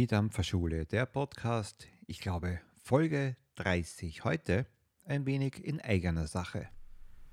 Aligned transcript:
Die 0.00 0.06
Dampferschule, 0.06 0.86
der 0.86 1.04
Podcast, 1.04 1.86
ich 2.06 2.20
glaube 2.20 2.58
Folge 2.78 3.36
30. 3.56 4.24
Heute 4.24 4.64
ein 5.04 5.26
wenig 5.26 5.62
in 5.62 5.78
eigener 5.78 6.26
Sache. 6.26 6.68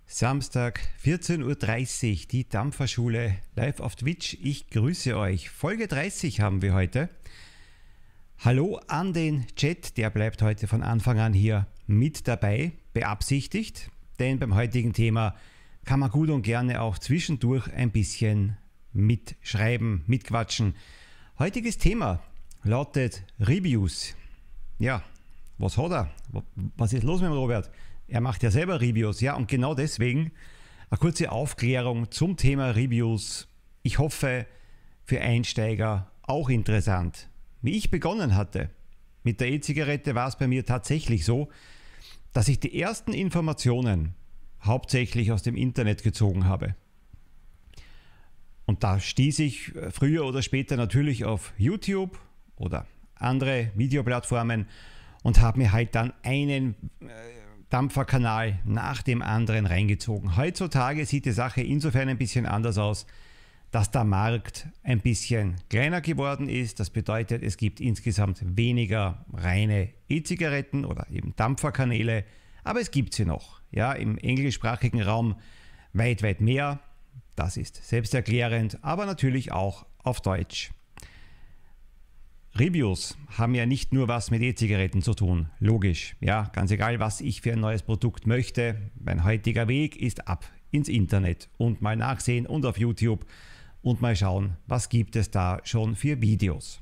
Samstag, 0.05 0.81
14.30 1.01 1.43
Uhr, 2.23 2.27
die 2.29 2.49
Dampferschule 2.49 3.37
live 3.55 3.79
auf 3.79 3.95
Twitch. 3.95 4.37
Ich 4.41 4.69
grüße 4.69 5.17
euch. 5.17 5.49
Folge 5.49 5.87
30 5.87 6.41
haben 6.41 6.61
wir 6.61 6.73
heute. 6.73 7.07
Hallo 8.39 8.81
an 8.89 9.13
den 9.13 9.47
Chat, 9.55 9.95
der 9.95 10.09
bleibt 10.09 10.41
heute 10.41 10.67
von 10.67 10.83
Anfang 10.83 11.19
an 11.19 11.31
hier 11.31 11.67
mit 11.85 12.27
dabei, 12.27 12.73
beabsichtigt, 12.91 13.89
denn 14.19 14.39
beim 14.39 14.55
heutigen 14.55 14.91
Thema 14.91 15.37
kann 15.85 16.01
man 16.01 16.11
gut 16.11 16.29
und 16.29 16.41
gerne 16.41 16.81
auch 16.81 16.97
zwischendurch 16.97 17.71
ein 17.71 17.91
bisschen 17.91 18.57
mitschreiben, 18.91 20.03
mitquatschen. 20.05 20.75
Heutiges 21.39 21.77
Thema 21.77 22.21
lautet 22.63 23.23
Reviews. 23.39 24.15
Ja, 24.79 25.03
was 25.57 25.77
hat 25.77 25.91
er? 25.91 26.11
Was 26.75 26.93
ist 26.93 27.03
los 27.03 27.21
mit 27.21 27.29
dem 27.29 27.37
Robert? 27.37 27.71
Er 28.07 28.21
macht 28.21 28.43
ja 28.43 28.51
selber 28.51 28.79
Reviews. 28.79 29.21
Ja, 29.21 29.35
und 29.35 29.47
genau 29.47 29.73
deswegen 29.73 30.31
eine 30.89 30.97
kurze 30.99 31.31
Aufklärung 31.31 32.11
zum 32.11 32.37
Thema 32.37 32.71
Reviews. 32.71 33.47
Ich 33.83 33.99
hoffe, 33.99 34.45
für 35.03 35.21
Einsteiger 35.21 36.11
auch 36.23 36.49
interessant. 36.49 37.29
Wie 37.61 37.77
ich 37.77 37.89
begonnen 37.89 38.35
hatte 38.35 38.69
mit 39.23 39.39
der 39.39 39.49
E-Zigarette, 39.49 40.15
war 40.15 40.27
es 40.27 40.37
bei 40.37 40.47
mir 40.47 40.65
tatsächlich 40.65 41.25
so, 41.25 41.49
dass 42.33 42.47
ich 42.49 42.59
die 42.59 42.79
ersten 42.79 43.13
Informationen 43.13 44.13
hauptsächlich 44.61 45.31
aus 45.31 45.43
dem 45.43 45.55
Internet 45.55 46.03
gezogen 46.03 46.45
habe. 46.45 46.75
Und 48.65 48.83
da 48.83 48.99
stieß 48.99 49.39
ich 49.39 49.71
früher 49.91 50.25
oder 50.25 50.41
später 50.41 50.75
natürlich 50.75 51.23
auf 51.23 51.53
YouTube 51.57 52.19
oder 52.57 52.85
andere 53.15 53.71
Videoplattformen 53.75 54.67
und 55.23 55.41
habe 55.41 55.59
mir 55.59 55.71
halt 55.71 55.95
dann 55.95 56.13
einen 56.23 56.75
äh, 57.01 57.07
Dampferkanal 57.69 58.59
nach 58.65 59.01
dem 59.01 59.21
anderen 59.21 59.65
reingezogen. 59.65 60.37
Heutzutage 60.37 61.05
sieht 61.05 61.25
die 61.25 61.31
Sache 61.31 61.61
insofern 61.61 62.09
ein 62.09 62.17
bisschen 62.17 62.45
anders 62.45 62.77
aus, 62.77 63.05
dass 63.71 63.91
der 63.91 64.05
Markt 64.05 64.67
ein 64.83 65.01
bisschen 65.01 65.55
kleiner 65.69 65.99
geworden 65.99 66.47
ist. 66.47 66.79
Das 66.79 66.89
bedeutet, 66.89 67.43
es 67.43 67.57
gibt 67.57 67.81
insgesamt 67.81 68.39
weniger 68.57 69.25
reine 69.33 69.89
E-Zigaretten 70.07 70.85
oder 70.85 71.07
eben 71.11 71.35
Dampferkanäle, 71.35 72.23
aber 72.63 72.79
es 72.79 72.91
gibt 72.91 73.13
sie 73.13 73.25
noch. 73.25 73.61
Ja, 73.71 73.91
im 73.91 74.17
englischsprachigen 74.17 75.01
Raum 75.01 75.35
weit, 75.91 76.23
weit 76.23 76.39
mehr. 76.39 76.79
Das 77.35 77.57
ist 77.57 77.85
selbsterklärend, 77.87 78.79
aber 78.81 79.05
natürlich 79.05 79.51
auch 79.51 79.85
auf 80.03 80.21
Deutsch. 80.21 80.71
Reviews 82.59 83.15
haben 83.37 83.53
ja 83.53 83.67
nicht 83.67 83.93
nur 83.93 84.07
was 84.07 84.31
mit 84.31 84.41
E-Zigaretten 84.41 85.03
zu 85.03 85.13
tun, 85.13 85.49
logisch. 85.59 86.15
Ja, 86.21 86.49
ganz 86.53 86.71
egal, 86.71 86.99
was 86.99 87.21
ich 87.21 87.41
für 87.41 87.53
ein 87.53 87.59
neues 87.59 87.83
Produkt 87.83 88.25
möchte. 88.25 88.89
Mein 88.99 89.23
heutiger 89.23 89.67
Weg 89.67 89.95
ist 89.97 90.27
ab 90.27 90.43
ins 90.71 90.89
Internet 90.89 91.49
und 91.57 91.83
mal 91.83 91.95
nachsehen 91.95 92.47
und 92.47 92.65
auf 92.65 92.79
YouTube 92.79 93.25
und 93.83 94.01
mal 94.01 94.15
schauen, 94.15 94.57
was 94.65 94.89
gibt 94.89 95.15
es 95.15 95.29
da 95.29 95.59
schon 95.65 95.95
für 95.95 96.19
Videos. 96.21 96.81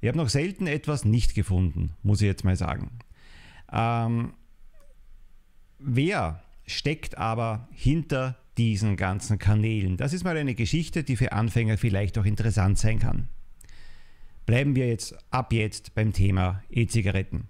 Ich 0.00 0.08
habe 0.08 0.18
noch 0.18 0.28
selten 0.28 0.66
etwas 0.66 1.04
nicht 1.04 1.36
gefunden, 1.36 1.92
muss 2.02 2.20
ich 2.20 2.26
jetzt 2.26 2.44
mal 2.44 2.56
sagen. 2.56 2.90
Ähm, 3.72 4.34
wer 5.78 6.42
steckt 6.66 7.18
aber 7.18 7.68
hinter 7.70 8.36
diesen 8.58 8.96
ganzen 8.96 9.38
Kanälen? 9.38 9.96
Das 9.96 10.12
ist 10.12 10.24
mal 10.24 10.36
eine 10.36 10.56
Geschichte, 10.56 11.04
die 11.04 11.14
für 11.14 11.30
Anfänger 11.30 11.78
vielleicht 11.78 12.18
auch 12.18 12.24
interessant 12.24 12.78
sein 12.78 12.98
kann. 12.98 13.28
Bleiben 14.46 14.74
wir 14.74 14.88
jetzt 14.88 15.16
ab 15.30 15.52
jetzt 15.52 15.94
beim 15.94 16.12
Thema 16.12 16.62
E-Zigaretten. 16.70 17.48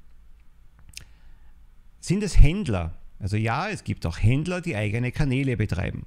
Sind 2.00 2.22
es 2.22 2.38
Händler? 2.38 2.96
Also 3.18 3.36
ja, 3.36 3.68
es 3.68 3.84
gibt 3.84 4.04
auch 4.04 4.18
Händler, 4.18 4.60
die 4.60 4.76
eigene 4.76 5.12
Kanäle 5.12 5.56
betreiben. 5.56 6.04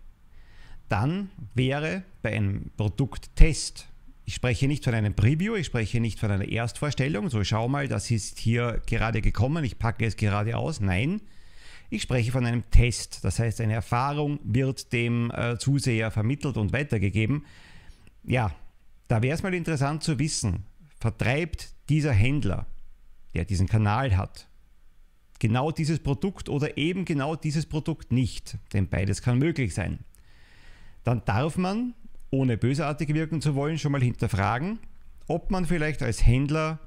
Dann 0.89 1.29
wäre 1.53 2.03
bei 2.21 2.33
einem 2.33 2.71
Produkttest, 2.77 3.87
ich 4.25 4.35
spreche 4.35 4.67
nicht 4.67 4.83
von 4.83 4.93
einem 4.93 5.13
Preview, 5.13 5.55
ich 5.55 5.65
spreche 5.65 5.99
nicht 5.99 6.19
von 6.19 6.29
einer 6.29 6.47
Erstvorstellung, 6.47 7.29
so 7.29 7.43
schau 7.43 7.67
mal, 7.67 7.87
das 7.87 8.11
ist 8.11 8.37
hier 8.37 8.81
gerade 8.85 9.21
gekommen, 9.21 9.63
ich 9.63 9.79
packe 9.79 10.05
es 10.05 10.17
gerade 10.17 10.57
aus. 10.57 10.81
Nein, 10.81 11.21
ich 11.89 12.01
spreche 12.01 12.31
von 12.31 12.45
einem 12.45 12.69
Test. 12.71 13.23
Das 13.23 13.39
heißt, 13.39 13.61
eine 13.61 13.73
Erfahrung 13.73 14.39
wird 14.43 14.91
dem 14.93 15.31
äh, 15.31 15.57
Zuseher 15.57 16.11
vermittelt 16.11 16.57
und 16.57 16.73
weitergegeben. 16.73 17.45
Ja, 18.23 18.53
da 19.07 19.21
wäre 19.21 19.35
es 19.35 19.43
mal 19.43 19.53
interessant 19.53 20.03
zu 20.03 20.19
wissen, 20.19 20.65
vertreibt 21.11 21.73
dieser 21.89 22.11
Händler, 22.11 22.67
der 23.33 23.45
diesen 23.45 23.67
Kanal 23.67 24.17
hat, 24.17 24.47
genau 25.39 25.71
dieses 25.71 25.99
Produkt 25.99 26.49
oder 26.49 26.77
eben 26.77 27.05
genau 27.05 27.35
dieses 27.35 27.65
Produkt 27.65 28.11
nicht, 28.11 28.57
denn 28.73 28.87
beides 28.87 29.21
kann 29.21 29.37
möglich 29.37 29.73
sein. 29.73 29.99
Dann 31.03 31.23
darf 31.25 31.57
man, 31.57 31.93
ohne 32.31 32.57
bösartig 32.57 33.13
wirken 33.13 33.41
zu 33.41 33.55
wollen, 33.55 33.77
schon 33.77 33.91
mal 33.91 34.01
hinterfragen, 34.01 34.79
ob 35.27 35.51
man 35.51 35.65
vielleicht 35.65 36.01
als 36.01 36.25
Händler 36.25 36.79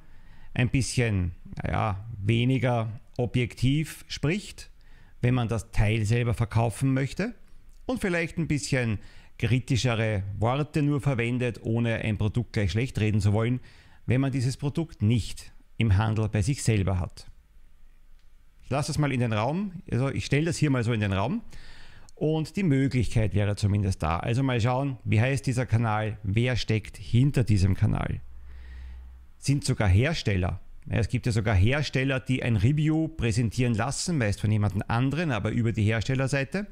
ein 0.54 0.70
bisschen 0.70 1.32
naja, 1.62 2.06
weniger 2.18 3.00
objektiv 3.16 4.04
spricht 4.08 4.70
wenn 5.20 5.34
man 5.34 5.48
das 5.48 5.70
Teil 5.70 6.04
selber 6.04 6.34
verkaufen 6.34 6.92
möchte 6.94 7.34
und 7.86 8.00
vielleicht 8.00 8.38
ein 8.38 8.48
bisschen 8.48 8.98
kritischere 9.38 10.22
Worte 10.38 10.82
nur 10.82 11.00
verwendet, 11.00 11.60
ohne 11.62 11.96
ein 11.96 12.18
Produkt 12.18 12.52
gleich 12.52 12.72
schlecht 12.72 12.98
reden 13.00 13.20
zu 13.20 13.32
wollen, 13.32 13.60
wenn 14.08 14.20
man 14.20 14.32
dieses 14.32 14.56
Produkt 14.56 15.02
nicht 15.02 15.52
im 15.76 15.96
Handel 15.96 16.28
bei 16.28 16.42
sich 16.42 16.64
selber 16.64 16.98
hat. 16.98 17.28
Ich 18.64 18.70
lasse 18.70 18.88
das 18.88 18.98
mal 18.98 19.12
in 19.12 19.20
den 19.20 19.32
Raum, 19.32 19.72
also 19.90 20.08
ich 20.08 20.26
stelle 20.26 20.46
das 20.46 20.56
hier 20.56 20.70
mal 20.70 20.82
so 20.82 20.92
in 20.92 21.00
den 21.00 21.12
Raum 21.12 21.42
und 22.16 22.56
die 22.56 22.64
Möglichkeit 22.64 23.32
wäre 23.34 23.54
zumindest 23.54 24.02
da. 24.02 24.18
Also 24.18 24.42
mal 24.42 24.60
schauen, 24.60 24.98
wie 25.04 25.20
heißt 25.20 25.46
dieser 25.46 25.66
Kanal, 25.66 26.18
wer 26.24 26.56
steckt 26.56 26.96
hinter 26.96 27.44
diesem 27.44 27.76
Kanal. 27.76 28.20
Sind 29.38 29.64
sogar 29.64 29.88
Hersteller 29.88 30.60
es 30.90 31.08
gibt 31.08 31.26
ja 31.26 31.32
sogar 31.32 31.54
Hersteller, 31.54 32.18
die 32.18 32.42
ein 32.42 32.56
Review 32.56 33.08
präsentieren 33.08 33.74
lassen, 33.74 34.16
meist 34.16 34.40
von 34.40 34.50
jemand 34.50 34.88
anderen, 34.88 35.32
aber 35.32 35.50
über 35.50 35.72
die 35.72 35.82
Herstellerseite, 35.82 36.66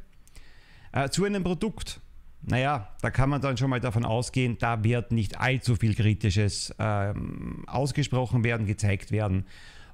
äh, 0.92 1.10
zu 1.10 1.24
einem 1.24 1.44
Produkt. 1.44 2.00
Naja, 2.48 2.88
da 3.02 3.10
kann 3.10 3.28
man 3.28 3.40
dann 3.40 3.56
schon 3.56 3.70
mal 3.70 3.80
davon 3.80 4.04
ausgehen, 4.04 4.56
da 4.58 4.84
wird 4.84 5.10
nicht 5.10 5.40
allzu 5.40 5.74
viel 5.74 5.96
Kritisches 5.96 6.72
ähm, 6.78 7.64
ausgesprochen 7.66 8.44
werden, 8.44 8.66
gezeigt 8.66 9.10
werden. 9.10 9.46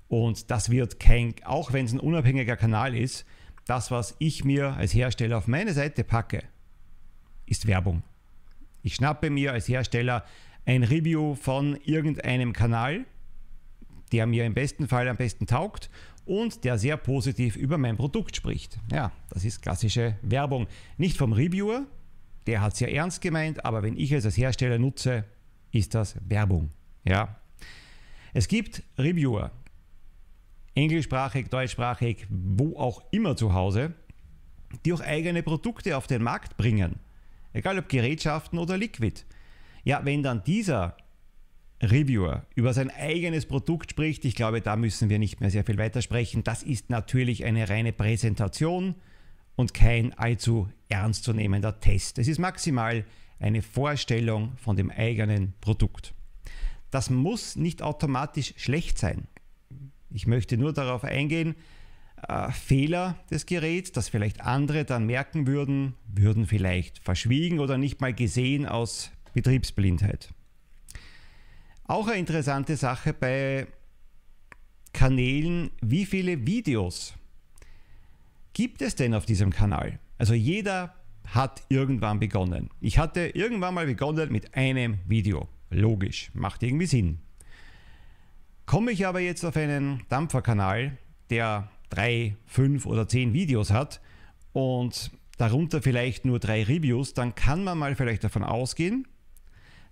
Und 0.09 0.51
das 0.51 0.69
wird 0.69 1.01
kein, 1.01 1.35
auch 1.45 1.73
wenn 1.73 1.87
es 1.87 1.93
ein 1.93 2.01
unabhängiger 2.01 2.57
Kanal 2.57 2.95
ist, 2.95 3.25
das, 3.65 3.91
was 3.91 4.17
ich 4.19 4.45
mir 4.45 4.75
als 4.75 4.93
Hersteller 4.93 5.39
auf 5.39 5.49
meine 5.49 5.73
Seite 5.73 6.05
packe, 6.05 6.43
ist 7.47 7.67
Werbung. 7.67 8.03
Ich 8.83 8.97
schnappe 8.97 9.31
mir 9.31 9.53
als 9.53 9.69
Hersteller 9.69 10.25
ein 10.67 10.83
Review 10.83 11.35
von 11.35 11.77
irgendeinem 11.85 12.53
Kanal, 12.53 13.07
der 14.13 14.27
mir 14.27 14.45
im 14.45 14.53
besten 14.53 14.89
Fall 14.89 15.09
am 15.09 15.17
besten 15.17 15.47
taugt 15.47 15.89
und 16.27 16.65
der 16.65 16.77
sehr 16.77 16.99
positiv 16.99 17.57
über 17.57 17.79
mein 17.79 17.97
Produkt 17.97 18.37
spricht. 18.37 18.79
Ja, 18.93 19.11
das 19.31 19.47
ist 19.47 19.63
klassische 19.63 20.17
Werbung. 20.21 20.67
Nicht 20.99 21.17
vom 21.17 21.33
Reviewer, 21.33 21.87
der 22.47 22.61
hat 22.61 22.75
es 22.75 22.81
ja 22.81 22.89
ernst 22.89 23.21
gemeint, 23.21 23.65
aber 23.65 23.83
wenn 23.83 23.97
ich 23.97 24.13
es 24.13 24.25
als 24.25 24.37
Hersteller 24.37 24.79
nutze, 24.79 25.25
ist 25.71 25.95
das 25.95 26.17
Werbung. 26.29 26.71
Ja. 27.05 27.37
Es 28.35 28.49
gibt 28.49 28.83
Reviewer, 28.99 29.51
englischsprachig, 30.75 31.49
deutschsprachig, 31.49 32.27
wo 32.31 32.77
auch 32.77 33.03
immer 33.11 33.37
zu 33.37 33.53
Hause, 33.53 33.95
die 34.85 34.93
auch 34.93 35.01
eigene 35.01 35.43
Produkte 35.43 35.97
auf 35.97 36.07
den 36.07 36.23
Markt 36.23 36.57
bringen. 36.57 36.97
Egal 37.53 37.79
ob 37.79 37.89
Gerätschaften 37.89 38.59
oder 38.59 38.79
Liquid. 38.79 39.23
Ja, 39.85 40.05
wenn 40.05 40.23
dann 40.23 40.43
dieser 40.45 40.97
Reviewer 41.83 42.47
über 42.55 42.73
sein 42.73 42.91
eigenes 42.91 43.47
Produkt 43.47 43.91
spricht, 43.91 44.25
ich 44.25 44.35
glaube, 44.35 44.61
da 44.61 44.77
müssen 44.77 45.11
wir 45.11 45.19
nicht 45.19 45.41
mehr 45.41 45.51
sehr 45.51 45.65
viel 45.65 45.79
weiter 45.79 46.01
sprechen. 46.01 46.45
Das 46.45 46.63
ist 46.63 46.89
natürlich 46.89 47.45
eine 47.45 47.69
reine 47.69 47.93
Präsentation 47.93 48.95
und 49.63 49.75
kein 49.75 50.13
allzu 50.19 50.69
ernstzunehmender 50.89 51.79
Test. 51.79 52.19
Es 52.19 52.27
ist 52.27 52.41
maximal 52.41 53.05
eine 53.39 53.63
Vorstellung 53.63 54.57
von 54.57 54.77
dem 54.77 54.91
eigenen 54.91 55.55
Produkt. 55.61 56.15
Das 56.91 57.11
muss 57.11 57.55
nicht 57.55 57.81
automatisch 57.81 58.55
schlecht 58.57 58.99
sein. 58.99 59.29
Ich 60.11 60.27
möchte 60.27 60.57
nur 60.59 60.73
darauf 60.73 61.05
eingehen, 61.05 61.55
äh, 62.29 62.51
Fehler 62.51 63.17
des 63.31 63.47
Geräts, 63.47 63.93
das 63.93 64.09
vielleicht 64.09 64.41
andere 64.41 64.85
dann 64.85 65.07
merken 65.07 65.47
würden, 65.47 65.95
würden 66.13 66.47
vielleicht 66.47 66.99
verschwiegen 66.99 67.61
oder 67.61 67.79
nicht 67.79 68.01
mal 68.01 68.13
gesehen 68.13 68.67
aus 68.67 69.13
Betriebsblindheit. 69.33 70.35
Auch 71.85 72.09
eine 72.09 72.19
interessante 72.19 72.77
Sache 72.77 73.13
bei 73.13 73.69
Kanälen, 74.93 75.71
wie 75.81 76.05
viele 76.05 76.47
Videos 76.47 77.15
gibt 78.53 78.83
es 78.83 78.95
denn 78.95 79.15
auf 79.15 79.27
diesem 79.27 79.51
Kanal? 79.51 79.99
Also 80.19 80.35
jeder 80.35 80.95
hat 81.27 81.63
irgendwann 81.69 82.21
begonnen. 82.21 82.71
Ich 82.81 82.99
hatte 82.99 83.29
irgendwann 83.35 83.75
mal 83.75 83.87
begonnen 83.87 84.31
mit 84.31 84.55
einem 84.55 84.99
Video. 85.07 85.49
Logisch, 85.71 86.31
macht 86.35 86.63
irgendwie 86.63 86.87
Sinn. 86.87 87.19
Komme 88.67 88.93
ich 88.93 89.07
aber 89.07 89.21
jetzt 89.21 89.45
auf 89.45 89.57
einen 89.57 90.03
Dampferkanal, 90.09 90.99
der 91.31 91.69
drei, 91.89 92.37
fünf 92.47 92.87
oder 92.87 93.09
zehn 93.09 93.33
Videos 93.33 93.71
hat 93.71 94.01
und 94.53 95.11
darunter 95.39 95.83
vielleicht 95.83 96.25
nur 96.25 96.39
drei 96.39 96.63
Reviews, 96.63 97.15
dann 97.15 97.35
kann 97.35 97.65
man 97.65 97.79
mal 97.79 97.97
vielleicht 97.97 98.25
davon 98.25 98.45
ausgehen, 98.45 99.07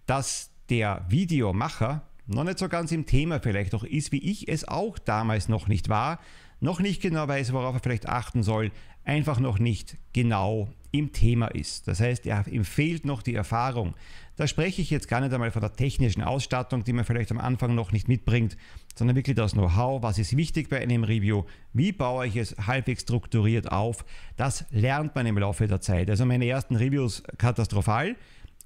dass 0.07 0.51
der 0.69 1.05
Videomacher 1.09 2.03
noch 2.27 2.45
nicht 2.45 2.59
so 2.59 2.69
ganz 2.69 2.93
im 2.93 3.07
Thema 3.07 3.41
vielleicht 3.41 3.75
auch 3.75 3.85
ist, 3.85 4.13
wie 4.13 4.19
ich 4.31 4.49
es 4.49 4.67
auch 4.67 4.99
damals 4.99 5.49
noch 5.49 5.67
nicht 5.67 5.89
war, 5.89 6.21
noch 6.61 6.81
nicht 6.81 7.03
genau 7.03 7.27
weiß, 7.27 7.53
worauf 7.53 7.75
er 7.75 7.81
vielleicht 7.81 8.09
achten 8.09 8.43
soll, 8.43 8.71
einfach 9.05 9.41
noch 9.41 9.59
nicht 9.59 9.97
genau 10.13 10.69
im 10.93 11.13
Thema 11.13 11.47
ist. 11.49 11.87
Das 11.89 12.01
heißt, 12.01 12.27
er, 12.27 12.47
ihm 12.49 12.65
fehlt 12.65 13.05
noch 13.05 13.23
die 13.23 13.35
Erfahrung. 13.35 13.95
Da 14.37 14.47
spreche 14.47 14.83
ich 14.83 14.91
jetzt 14.91 15.09
gar 15.09 15.21
nicht 15.21 15.33
einmal 15.33 15.51
von 15.51 15.61
der 15.61 15.75
technischen 15.75 16.23
Ausstattung, 16.23 16.83
die 16.85 16.93
man 16.93 17.05
vielleicht 17.05 17.31
am 17.31 17.39
Anfang 17.39 17.75
noch 17.75 17.93
nicht 17.93 18.09
mitbringt, 18.09 18.57
sondern 18.97 19.17
wirklich 19.17 19.37
das 19.37 19.53
Know-how, 19.53 20.03
was 20.03 20.19
ist 20.19 20.37
wichtig 20.37 20.69
bei 20.69 20.81
einem 20.81 21.05
Review, 21.05 21.45
wie 21.73 21.93
baue 21.93 22.27
ich 22.27 22.37
es 22.37 22.57
halbwegs 22.67 23.03
strukturiert 23.03 23.71
auf. 23.71 24.05
Das 24.37 24.65
lernt 24.71 25.15
man 25.15 25.27
im 25.27 25.39
Laufe 25.39 25.69
der 25.69 25.81
Zeit. 25.81 26.11
Also 26.11 26.25
meine 26.25 26.47
ersten 26.47 26.77
Reviews 26.77 27.23
katastrophal. 27.39 28.17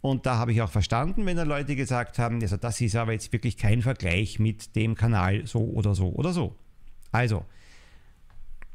Und 0.01 0.27
da 0.27 0.37
habe 0.37 0.53
ich 0.53 0.61
auch 0.61 0.71
verstanden, 0.71 1.25
wenn 1.27 1.37
dann 1.37 1.49
Leute 1.49 1.77
gesagt 1.77 2.19
haben, 2.19 2.41
also 2.43 2.57
das 2.57 2.81
ist 2.81 2.95
aber 2.95 3.13
jetzt 3.13 3.33
wirklich 3.33 3.57
kein 3.57 3.83
Vergleich 3.83 4.39
mit 4.39 4.77
dem 4.77 4.95
Kanal 4.95 5.47
so 5.47 5.61
oder 5.61 5.95
so 5.95 6.11
oder 6.11 6.33
so. 6.33 6.55
Also, 7.11 7.47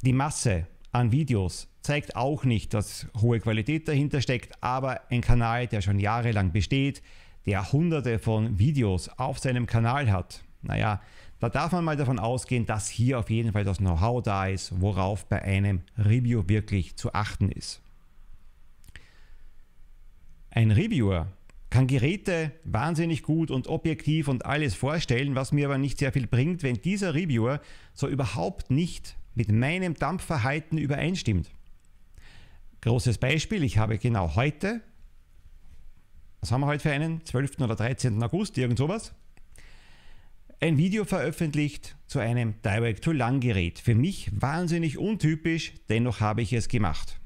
die 0.01 0.13
Masse 0.13 0.67
an 0.91 1.11
Videos 1.11 1.67
zeigt 1.81 2.15
auch 2.15 2.43
nicht, 2.43 2.73
dass 2.73 3.07
hohe 3.21 3.39
Qualität 3.39 3.87
dahinter 3.87 4.21
steckt, 4.21 4.61
aber 4.61 5.01
ein 5.09 5.21
Kanal, 5.21 5.67
der 5.67 5.81
schon 5.81 5.99
jahrelang 5.99 6.51
besteht, 6.51 7.01
der 7.45 7.71
hunderte 7.71 8.19
von 8.19 8.59
Videos 8.59 9.09
auf 9.17 9.39
seinem 9.39 9.65
Kanal 9.65 10.11
hat, 10.11 10.43
naja, 10.61 11.01
da 11.39 11.47
darf 11.47 11.71
man 11.71 11.85
mal 11.85 11.95
davon 11.95 12.19
ausgehen, 12.19 12.65
dass 12.65 12.89
hier 12.89 13.17
auf 13.17 13.29
jeden 13.29 13.53
Fall 13.53 13.63
das 13.63 13.77
Know-how 13.77 14.21
da 14.21 14.47
ist, 14.47 14.81
worauf 14.81 15.25
bei 15.25 15.41
einem 15.41 15.81
Review 15.97 16.43
wirklich 16.47 16.97
zu 16.97 17.13
achten 17.13 17.49
ist. 17.49 17.81
Ein 20.51 20.71
Reviewer 20.71 21.27
kann 21.69 21.87
Geräte 21.87 22.51
wahnsinnig 22.65 23.23
gut 23.23 23.51
und 23.51 23.67
objektiv 23.67 24.27
und 24.27 24.45
alles 24.45 24.75
vorstellen, 24.75 25.35
was 25.35 25.51
mir 25.51 25.67
aber 25.67 25.77
nicht 25.77 25.99
sehr 25.99 26.11
viel 26.11 26.27
bringt, 26.27 26.63
wenn 26.63 26.81
dieser 26.81 27.13
Reviewer 27.13 27.61
so 27.93 28.07
überhaupt 28.07 28.69
nicht 28.69 29.15
mit 29.35 29.51
meinem 29.51 29.93
Dampfverhalten 29.93 30.77
übereinstimmt. 30.77 31.49
Großes 32.81 33.17
Beispiel, 33.17 33.63
ich 33.63 33.77
habe 33.77 33.97
genau 33.97 34.35
heute, 34.35 34.81
was 36.39 36.51
haben 36.51 36.61
wir 36.61 36.67
heute 36.67 36.83
für 36.83 36.91
einen? 36.91 37.25
12. 37.25 37.59
oder 37.59 37.75
13. 37.75 38.21
August, 38.23 38.57
irgend 38.57 38.77
sowas, 38.77 39.13
ein 40.61 40.77
Video 40.77 41.05
veröffentlicht 41.05 41.95
zu 42.07 42.19
einem 42.19 42.55
Direct-to-Lang-Gerät. 42.63 43.79
Für 43.79 43.95
mich 43.95 44.29
wahnsinnig 44.33 44.97
untypisch, 44.97 45.73
dennoch 45.87 46.19
habe 46.19 46.41
ich 46.41 46.53
es 46.53 46.67
gemacht. 46.67 47.19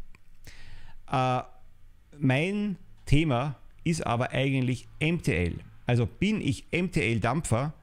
Äh, 1.12 1.42
mein 2.20 2.78
Thema 3.06 3.58
ist 3.84 4.06
aber 4.06 4.32
eigentlich 4.32 4.88
MTL. 5.02 5.56
Also 5.86 6.06
bin 6.06 6.42
ich 6.42 6.68
MTL-Dampfer, 6.72 7.74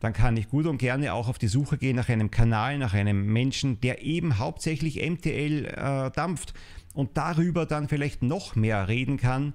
dann 0.00 0.12
kann 0.12 0.36
ich 0.36 0.48
gut 0.48 0.66
und 0.66 0.78
gerne 0.78 1.12
auch 1.12 1.28
auf 1.28 1.38
die 1.38 1.48
Suche 1.48 1.76
gehen 1.76 1.96
nach 1.96 2.08
einem 2.08 2.30
Kanal, 2.30 2.78
nach 2.78 2.94
einem 2.94 3.26
Menschen, 3.26 3.80
der 3.80 4.02
eben 4.02 4.38
hauptsächlich 4.38 5.02
MTL 5.08 5.64
äh, 5.66 6.10
dampft 6.12 6.54
und 6.94 7.16
darüber 7.16 7.66
dann 7.66 7.88
vielleicht 7.88 8.22
noch 8.22 8.54
mehr 8.54 8.88
reden 8.88 9.16
kann, 9.16 9.54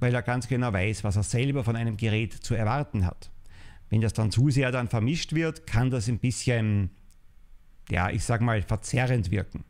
weil 0.00 0.14
er 0.14 0.22
ganz 0.22 0.48
genau 0.48 0.72
weiß, 0.72 1.04
was 1.04 1.16
er 1.16 1.22
selber 1.22 1.62
von 1.62 1.76
einem 1.76 1.96
Gerät 1.96 2.32
zu 2.32 2.54
erwarten 2.54 3.06
hat. 3.06 3.30
Wenn 3.90 4.00
das 4.00 4.14
dann 4.14 4.30
zu 4.30 4.48
sehr 4.48 4.72
dann 4.72 4.88
vermischt 4.88 5.34
wird, 5.34 5.66
kann 5.66 5.90
das 5.90 6.08
ein 6.08 6.18
bisschen, 6.18 6.90
ja, 7.90 8.08
ich 8.08 8.24
sage 8.24 8.42
mal, 8.42 8.62
verzerrend 8.62 9.30
wirken. 9.30 9.64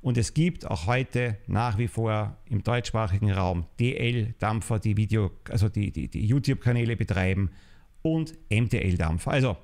Und 0.00 0.18
es 0.18 0.34
gibt 0.34 0.68
auch 0.68 0.88
heute 0.88 1.38
nach 1.46 1.78
wie 1.78 1.86
vor 1.86 2.36
im 2.46 2.64
deutschsprachigen 2.64 3.30
Raum 3.30 3.66
DL-Dampfer, 3.78 4.80
die 4.80 4.96
Video, 4.96 5.30
also 5.48 5.68
die, 5.68 5.92
die, 5.92 6.08
die 6.08 6.26
YouTube-Kanäle 6.26 6.96
betreiben 6.96 7.52
und 8.02 8.34
MTL-Dampfer. 8.50 9.30
Also 9.30 9.56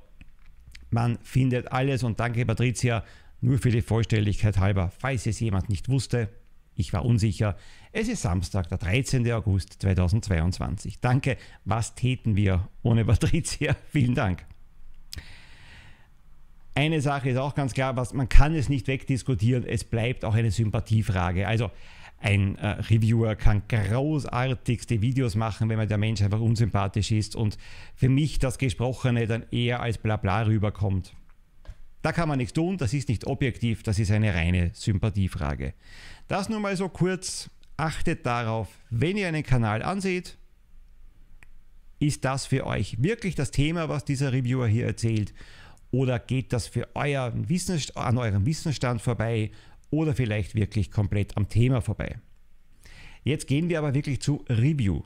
man 0.90 1.18
findet 1.22 1.70
alles 1.72 2.02
und 2.02 2.18
danke 2.18 2.46
Patricia, 2.46 3.04
nur 3.40 3.58
für 3.58 3.70
die 3.70 3.82
Vollständigkeit 3.82 4.58
halber, 4.58 4.90
falls 4.98 5.26
es 5.26 5.38
jemand 5.40 5.68
nicht 5.68 5.88
wusste, 5.88 6.28
ich 6.74 6.92
war 6.92 7.04
unsicher. 7.04 7.56
Es 7.92 8.08
ist 8.08 8.22
Samstag, 8.22 8.68
der 8.68 8.78
13. 8.78 9.30
August 9.32 9.82
2022. 9.82 11.00
Danke, 11.00 11.36
was 11.64 11.96
täten 11.96 12.36
wir 12.36 12.68
ohne 12.82 13.04
Patricia? 13.06 13.76
Vielen 13.90 14.14
Dank. 14.14 14.44
Eine 16.74 17.00
Sache 17.00 17.30
ist 17.30 17.36
auch 17.36 17.56
ganz 17.56 17.74
klar, 17.74 17.96
was, 17.96 18.14
man 18.14 18.28
kann 18.28 18.54
es 18.54 18.68
nicht 18.68 18.86
wegdiskutieren, 18.86 19.64
es 19.64 19.82
bleibt 19.82 20.24
auch 20.24 20.34
eine 20.34 20.52
Sympathiefrage. 20.52 21.48
Also 21.48 21.72
ein 22.20 22.56
äh, 22.56 22.66
Reviewer 22.66 23.36
kann 23.36 23.62
großartigste 23.68 25.00
Videos 25.00 25.36
machen, 25.36 25.68
wenn 25.68 25.76
man 25.76 25.88
der 25.88 25.98
Mensch 25.98 26.20
einfach 26.20 26.40
unsympathisch 26.40 27.12
ist 27.12 27.36
und 27.36 27.58
für 27.94 28.08
mich 28.08 28.38
das 28.38 28.58
Gesprochene 28.58 29.26
dann 29.26 29.44
eher 29.50 29.80
als 29.80 29.98
Blabla 29.98 30.42
rüberkommt. 30.42 31.14
Da 32.02 32.12
kann 32.12 32.28
man 32.28 32.38
nichts 32.38 32.52
tun, 32.52 32.76
das 32.76 32.92
ist 32.92 33.08
nicht 33.08 33.26
objektiv, 33.26 33.82
das 33.82 33.98
ist 33.98 34.10
eine 34.10 34.34
reine 34.34 34.70
Sympathiefrage. 34.72 35.74
Das 36.26 36.48
nur 36.48 36.60
mal 36.60 36.76
so 36.76 36.88
kurz. 36.88 37.50
Achtet 37.76 38.26
darauf, 38.26 38.68
wenn 38.90 39.16
ihr 39.16 39.28
einen 39.28 39.44
Kanal 39.44 39.84
anseht, 39.84 40.36
ist 42.00 42.24
das 42.24 42.44
für 42.46 42.66
euch 42.66 43.00
wirklich 43.00 43.36
das 43.36 43.52
Thema, 43.52 43.88
was 43.88 44.04
dieser 44.04 44.32
Reviewer 44.32 44.66
hier 44.66 44.86
erzählt? 44.86 45.32
Oder 45.92 46.18
geht 46.18 46.52
das 46.52 46.66
für 46.66 46.88
euer 46.94 47.32
Wissens 47.34 47.96
an 47.96 48.18
eurem 48.18 48.46
Wissensstand 48.46 49.00
vorbei 49.00 49.52
oder 49.90 50.14
vielleicht 50.14 50.54
wirklich 50.54 50.90
komplett 50.90 51.36
am 51.36 51.48
Thema 51.48 51.80
vorbei? 51.80 52.18
Jetzt 53.24 53.46
gehen 53.46 53.68
wir 53.68 53.78
aber 53.78 53.94
wirklich 53.94 54.20
zu 54.20 54.44
Review. 54.48 55.02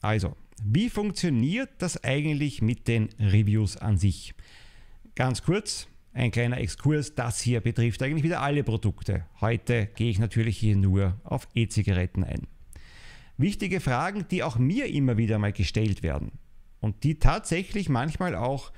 Also, 0.00 0.36
wie 0.62 0.88
funktioniert 0.88 1.70
das 1.78 2.02
eigentlich 2.04 2.62
mit 2.62 2.88
den 2.88 3.08
Reviews 3.18 3.76
an 3.76 3.98
sich? 3.98 4.34
Ganz 5.14 5.42
kurz, 5.42 5.88
ein 6.12 6.30
kleiner 6.30 6.58
Exkurs, 6.58 7.14
das 7.14 7.40
hier 7.40 7.60
betrifft 7.60 8.02
eigentlich 8.02 8.22
wieder 8.22 8.40
alle 8.40 8.64
Produkte. 8.64 9.26
Heute 9.40 9.88
gehe 9.96 10.10
ich 10.10 10.18
natürlich 10.18 10.58
hier 10.58 10.76
nur 10.76 11.20
auf 11.24 11.48
E-Zigaretten 11.54 12.24
ein. 12.24 12.46
Wichtige 13.36 13.80
Fragen, 13.80 14.26
die 14.30 14.42
auch 14.42 14.58
mir 14.58 14.86
immer 14.86 15.18
wieder 15.18 15.38
mal 15.38 15.52
gestellt 15.52 16.02
werden 16.02 16.32
und 16.80 17.04
die 17.04 17.18
tatsächlich 17.18 17.88
manchmal 17.88 18.34
auch 18.34 18.72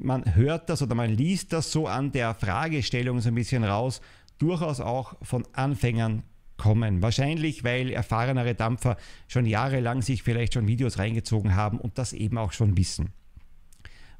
man 0.00 0.34
hört 0.34 0.70
das 0.70 0.80
oder 0.80 0.94
man 0.94 1.10
liest 1.10 1.52
das 1.52 1.72
so 1.72 1.86
an 1.86 2.12
der 2.12 2.34
Fragestellung 2.34 3.20
so 3.20 3.28
ein 3.28 3.34
bisschen 3.34 3.64
raus, 3.64 4.00
durchaus 4.38 4.80
auch 4.80 5.16
von 5.22 5.46
Anfängern 5.52 6.22
kommen. 6.56 7.02
Wahrscheinlich, 7.02 7.64
weil 7.64 7.90
erfahrenere 7.90 8.54
Dampfer 8.54 8.96
schon 9.28 9.46
jahrelang 9.46 10.02
sich 10.02 10.22
vielleicht 10.22 10.54
schon 10.54 10.66
Videos 10.66 10.98
reingezogen 10.98 11.54
haben 11.54 11.78
und 11.78 11.98
das 11.98 12.12
eben 12.12 12.36
auch 12.36 12.52
schon 12.52 12.76
wissen. 12.76 13.12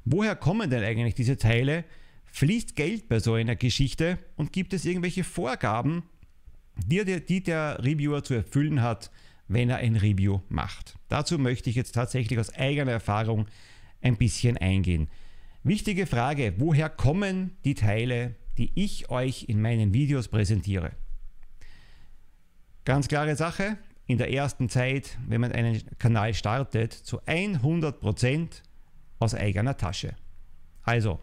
Woher 0.05 0.35
kommen 0.35 0.69
denn 0.69 0.83
eigentlich 0.83 1.15
diese 1.15 1.37
Teile? 1.37 1.83
Fließt 2.31 2.75
Geld 2.75 3.09
bei 3.09 3.19
so 3.19 3.33
einer 3.33 3.55
Geschichte 3.55 4.17
und 4.35 4.53
gibt 4.53 4.73
es 4.73 4.85
irgendwelche 4.85 5.23
Vorgaben, 5.23 6.03
die 6.85 7.03
der, 7.03 7.19
die 7.19 7.43
der 7.43 7.79
Reviewer 7.83 8.23
zu 8.23 8.33
erfüllen 8.33 8.81
hat, 8.81 9.11
wenn 9.47 9.69
er 9.69 9.77
ein 9.77 9.95
Review 9.95 10.39
macht? 10.47 10.95
Dazu 11.09 11.37
möchte 11.37 11.69
ich 11.69 11.75
jetzt 11.75 11.93
tatsächlich 11.93 12.39
aus 12.39 12.53
eigener 12.53 12.91
Erfahrung 12.91 13.47
ein 14.01 14.15
bisschen 14.15 14.57
eingehen. 14.57 15.09
Wichtige 15.63 16.05
Frage, 16.05 16.53
woher 16.57 16.89
kommen 16.89 17.57
die 17.65 17.73
Teile, 17.73 18.35
die 18.57 18.71
ich 18.75 19.09
euch 19.09 19.45
in 19.47 19.61
meinen 19.61 19.93
Videos 19.93 20.27
präsentiere? 20.27 20.91
Ganz 22.85 23.07
klare 23.07 23.35
Sache, 23.35 23.77
in 24.09 24.17
der 24.17 24.33
ersten 24.33 24.69
Zeit, 24.69 25.19
wenn 25.27 25.39
man 25.39 25.51
einen 25.51 25.81
Kanal 25.99 26.33
startet, 26.33 26.93
zu 26.93 27.21
100% 27.21 28.47
aus 29.19 29.35
eigener 29.35 29.77
Tasche. 29.77 30.15
Also, 30.81 31.19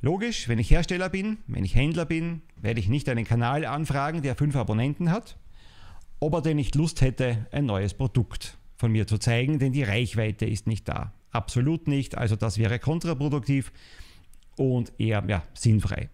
logisch, 0.00 0.48
wenn 0.48 0.60
ich 0.60 0.70
Hersteller 0.70 1.08
bin, 1.08 1.38
wenn 1.48 1.64
ich 1.64 1.74
Händler 1.74 2.04
bin, 2.04 2.42
werde 2.54 2.78
ich 2.78 2.88
nicht 2.88 3.08
einen 3.08 3.24
Kanal 3.24 3.64
anfragen, 3.64 4.22
der 4.22 4.36
fünf 4.36 4.54
Abonnenten 4.54 5.10
hat, 5.10 5.36
ob 6.20 6.34
er 6.34 6.42
denn 6.42 6.56
nicht 6.56 6.76
Lust 6.76 7.00
hätte, 7.00 7.46
ein 7.50 7.66
neues 7.66 7.94
Produkt 7.94 8.56
von 8.76 8.92
mir 8.92 9.08
zu 9.08 9.18
zeigen, 9.18 9.58
denn 9.58 9.72
die 9.72 9.82
Reichweite 9.82 10.46
ist 10.46 10.68
nicht 10.68 10.88
da. 10.88 11.12
Absolut 11.32 11.88
nicht. 11.88 12.16
Also 12.16 12.36
das 12.36 12.58
wäre 12.58 12.78
kontraproduktiv 12.78 13.72
und 14.56 14.92
eher 14.98 15.24
ja, 15.26 15.42
sinnfrei. 15.54 16.08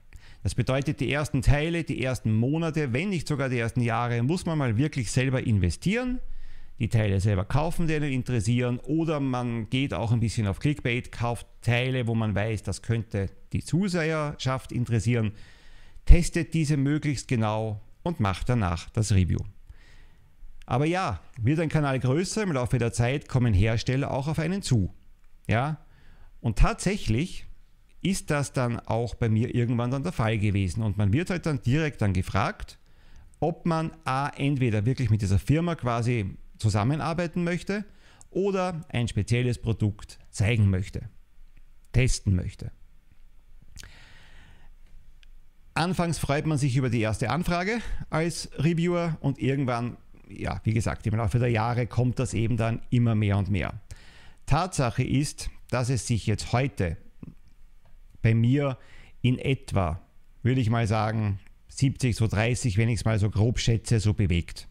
Das 0.46 0.54
bedeutet, 0.54 1.00
die 1.00 1.12
ersten 1.12 1.42
Teile, 1.42 1.82
die 1.82 2.00
ersten 2.00 2.32
Monate, 2.32 2.92
wenn 2.92 3.08
nicht 3.08 3.26
sogar 3.26 3.48
die 3.48 3.58
ersten 3.58 3.80
Jahre, 3.80 4.22
muss 4.22 4.46
man 4.46 4.56
mal 4.56 4.76
wirklich 4.76 5.10
selber 5.10 5.44
investieren, 5.44 6.20
die 6.78 6.88
Teile 6.88 7.18
selber 7.18 7.44
kaufen, 7.44 7.88
die 7.88 7.96
einen 7.96 8.12
interessieren, 8.12 8.78
oder 8.78 9.18
man 9.18 9.68
geht 9.70 9.92
auch 9.92 10.12
ein 10.12 10.20
bisschen 10.20 10.46
auf 10.46 10.60
Clickbait, 10.60 11.10
kauft 11.10 11.48
Teile, 11.62 12.06
wo 12.06 12.14
man 12.14 12.36
weiß, 12.36 12.62
das 12.62 12.82
könnte 12.82 13.28
die 13.52 13.64
Zuseherschaft 13.64 14.70
interessieren, 14.70 15.32
testet 16.04 16.54
diese 16.54 16.76
möglichst 16.76 17.26
genau 17.26 17.80
und 18.04 18.20
macht 18.20 18.48
danach 18.48 18.88
das 18.90 19.10
Review. 19.10 19.40
Aber 20.64 20.86
ja, 20.86 21.18
wird 21.42 21.58
ein 21.58 21.70
Kanal 21.70 21.98
größer, 21.98 22.44
im 22.44 22.52
Laufe 22.52 22.78
der 22.78 22.92
Zeit 22.92 23.28
kommen 23.28 23.52
Hersteller 23.52 24.12
auch 24.12 24.28
auf 24.28 24.38
einen 24.38 24.62
zu. 24.62 24.94
Ja? 25.48 25.78
Und 26.40 26.56
tatsächlich 26.56 27.46
ist 28.02 28.30
das 28.30 28.52
dann 28.52 28.78
auch 28.80 29.14
bei 29.14 29.28
mir 29.28 29.54
irgendwann 29.54 29.90
dann 29.90 30.02
der 30.02 30.12
Fall 30.12 30.38
gewesen. 30.38 30.82
Und 30.82 30.96
man 30.96 31.12
wird 31.12 31.30
halt 31.30 31.46
dann 31.46 31.62
direkt 31.62 32.02
dann 32.02 32.12
gefragt, 32.12 32.78
ob 33.40 33.66
man 33.66 33.92
A, 34.04 34.28
entweder 34.28 34.86
wirklich 34.86 35.10
mit 35.10 35.22
dieser 35.22 35.38
Firma 35.38 35.74
quasi 35.74 36.36
zusammenarbeiten 36.58 37.44
möchte 37.44 37.84
oder 38.30 38.82
ein 38.88 39.08
spezielles 39.08 39.58
Produkt 39.58 40.18
zeigen 40.30 40.70
möchte, 40.70 41.08
testen 41.92 42.34
möchte. 42.34 42.70
Anfangs 45.74 46.18
freut 46.18 46.46
man 46.46 46.56
sich 46.56 46.76
über 46.76 46.88
die 46.88 47.02
erste 47.02 47.28
Anfrage 47.28 47.80
als 48.08 48.48
Reviewer 48.56 49.18
und 49.20 49.38
irgendwann, 49.38 49.98
ja, 50.28 50.60
wie 50.64 50.72
gesagt, 50.72 51.06
im 51.06 51.16
Laufe 51.16 51.38
der 51.38 51.50
Jahre 51.50 51.86
kommt 51.86 52.18
das 52.18 52.32
eben 52.32 52.56
dann 52.56 52.80
immer 52.88 53.14
mehr 53.14 53.36
und 53.36 53.50
mehr. 53.50 53.74
Tatsache 54.46 55.02
ist, 55.02 55.50
dass 55.68 55.90
es 55.90 56.06
sich 56.06 56.26
jetzt 56.26 56.52
heute 56.52 56.96
bei 58.22 58.34
mir 58.34 58.78
in 59.22 59.38
etwa, 59.38 60.00
würde 60.42 60.60
ich 60.60 60.70
mal 60.70 60.86
sagen, 60.86 61.38
70, 61.68 62.16
so 62.16 62.26
30, 62.26 62.78
wenn 62.78 62.88
ich 62.88 63.00
es 63.00 63.04
mal 63.04 63.18
so 63.18 63.30
grob 63.30 63.58
schätze, 63.58 64.00
so 64.00 64.14
bewegt. 64.14 64.68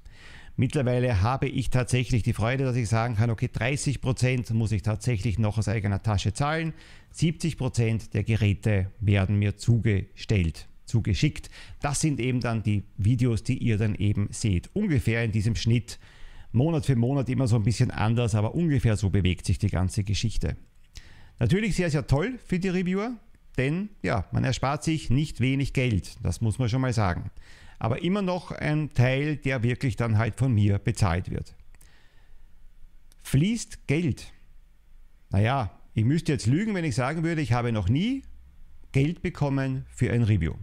Mittlerweile 0.58 1.22
habe 1.22 1.50
ich 1.50 1.70
tatsächlich 1.70 2.24
die 2.24 2.32
Freude, 2.32 2.64
dass 2.64 2.78
ich 2.78 2.88
sagen 2.88 3.16
kann, 3.16 3.30
okay, 3.30 3.50
30 3.52 4.00
Prozent 4.00 4.50
muss 4.52 4.72
ich 4.72 4.84
tatsächlich 4.84 5.38
noch 5.38 5.58
aus 5.58 5.68
eigener 5.68 6.02
Tasche 6.02 6.34
zahlen, 6.34 6.74
70 7.12 7.58
Prozent 7.58 8.14
der 8.14 8.24
Geräte 8.24 8.92
werden 9.02 9.38
mir 9.38 9.58
zugestellt, 9.58 10.68
zugeschickt. 10.86 11.50
Das 11.82 12.00
sind 12.00 12.22
eben 12.22 12.40
dann 12.40 12.64
die 12.64 12.84
Videos, 12.98 13.44
die 13.44 13.58
ihr 13.58 13.78
dann 13.78 13.96
eben 13.96 14.30
seht. 14.32 14.70
Ungefähr 14.74 15.25
in 15.25 15.34
diesem 15.34 15.56
Schnitt, 15.56 16.00
Monat 16.54 16.86
für 16.86 16.96
Monat 16.96 17.28
immer 17.28 17.48
so 17.48 17.58
ein 17.58 17.64
bisschen 17.64 17.92
anders, 17.92 18.34
aber 18.34 18.56
ungefähr 18.56 18.96
so 18.96 19.10
bewegt 19.10 19.46
sich 19.46 19.60
die 19.60 19.68
ganze 19.68 20.06
Geschichte. 20.06 20.56
Natürlich 21.38 21.75
sehr, 21.75 21.92
sehr 21.92 22.08
toll 22.08 22.40
für 22.46 22.60
die 22.60 22.70
Reviewer, 22.70 23.18
denn 23.56 23.90
ja, 24.04 24.26
man 24.32 24.44
erspart 24.44 24.84
sich 24.84 25.10
nicht 25.10 25.40
wenig 25.40 25.74
Geld, 25.74 26.18
das 26.24 26.42
muss 26.42 26.60
man 26.60 26.70
schon 26.70 26.82
mal 26.82 26.94
sagen 26.94 27.32
aber 27.80 28.02
immer 28.02 28.22
noch 28.22 28.52
ein 28.52 28.94
Teil, 28.94 29.38
der 29.38 29.64
wirklich 29.64 29.96
dann 29.96 30.18
halt 30.18 30.36
von 30.36 30.54
mir 30.54 30.80
bezahlt 30.80 31.30
wird. 31.30 31.56
Fließt 33.24 33.88
Geld? 33.88 34.32
Naja, 35.30 35.72
ich 35.94 36.06
müsste 36.06 36.32
jetzt 36.32 36.46
lügen, 36.46 36.74
wenn 36.74 36.86
ich 36.86 36.96
sagen 36.96 37.24
würde, 37.24 37.42
ich 37.42 37.54
habe 37.54 37.72
noch 37.72 37.90
nie 37.90 38.24
Geld 38.92 39.22
bekommen 39.22 39.86
für 39.90 40.12
ein 40.12 40.24
Review. 40.24 40.54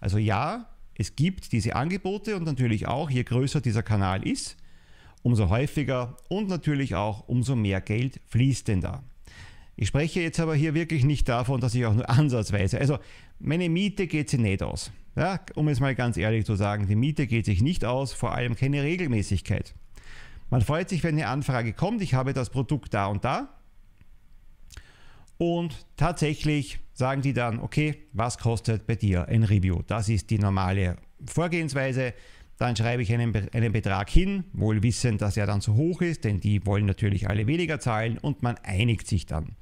Also 0.00 0.18
ja, 0.18 0.68
es 0.94 1.16
gibt 1.16 1.52
diese 1.52 1.76
Angebote 1.76 2.36
und 2.36 2.44
natürlich 2.44 2.88
auch, 2.88 3.10
je 3.10 3.24
größer 3.24 3.60
dieser 3.60 3.82
Kanal 3.82 4.26
ist, 4.26 4.56
umso 5.22 5.48
häufiger 5.48 6.16
und 6.28 6.48
natürlich 6.48 6.94
auch 6.94 7.28
umso 7.28 7.54
mehr 7.54 7.80
Geld 7.80 8.20
fließt 8.26 8.68
denn 8.68 8.80
da. 8.80 9.02
Ich 9.80 9.86
spreche 9.86 10.20
jetzt 10.20 10.40
aber 10.40 10.56
hier 10.56 10.74
wirklich 10.74 11.04
nicht 11.04 11.28
davon, 11.28 11.60
dass 11.60 11.72
ich 11.72 11.86
auch 11.86 11.94
nur 11.94 12.10
ansatzweise, 12.10 12.80
also 12.80 12.98
meine 13.38 13.68
Miete 13.68 14.08
geht 14.08 14.28
sie 14.28 14.38
nicht 14.38 14.60
aus. 14.60 14.90
Ja, 15.14 15.38
um 15.54 15.68
es 15.68 15.78
mal 15.78 15.94
ganz 15.94 16.16
ehrlich 16.16 16.44
zu 16.44 16.56
sagen, 16.56 16.88
die 16.88 16.96
Miete 16.96 17.28
geht 17.28 17.44
sich 17.44 17.62
nicht 17.62 17.84
aus, 17.84 18.12
vor 18.12 18.34
allem 18.34 18.56
keine 18.56 18.82
Regelmäßigkeit. 18.82 19.76
Man 20.50 20.62
freut 20.62 20.88
sich, 20.88 21.04
wenn 21.04 21.14
eine 21.14 21.28
Anfrage 21.28 21.74
kommt, 21.74 22.02
ich 22.02 22.14
habe 22.14 22.32
das 22.32 22.50
Produkt 22.50 22.92
da 22.92 23.06
und 23.06 23.24
da. 23.24 23.56
Und 25.36 25.86
tatsächlich 25.96 26.80
sagen 26.92 27.22
die 27.22 27.32
dann, 27.32 27.60
okay, 27.60 28.02
was 28.12 28.38
kostet 28.38 28.84
bei 28.88 28.96
dir 28.96 29.28
ein 29.28 29.44
Review? 29.44 29.82
Das 29.86 30.08
ist 30.08 30.30
die 30.30 30.40
normale 30.40 30.96
Vorgehensweise. 31.24 32.14
Dann 32.56 32.74
schreibe 32.74 33.04
ich 33.04 33.12
einen, 33.12 33.48
einen 33.52 33.72
Betrag 33.72 34.10
hin, 34.10 34.42
wohl 34.52 34.82
wissend, 34.82 35.22
dass 35.22 35.36
er 35.36 35.46
dann 35.46 35.60
zu 35.60 35.76
hoch 35.76 36.02
ist, 36.02 36.24
denn 36.24 36.40
die 36.40 36.66
wollen 36.66 36.86
natürlich 36.86 37.28
alle 37.28 37.46
weniger 37.46 37.78
zahlen 37.78 38.18
und 38.18 38.42
man 38.42 38.56
einigt 38.64 39.06
sich 39.06 39.26
dann. 39.26 39.54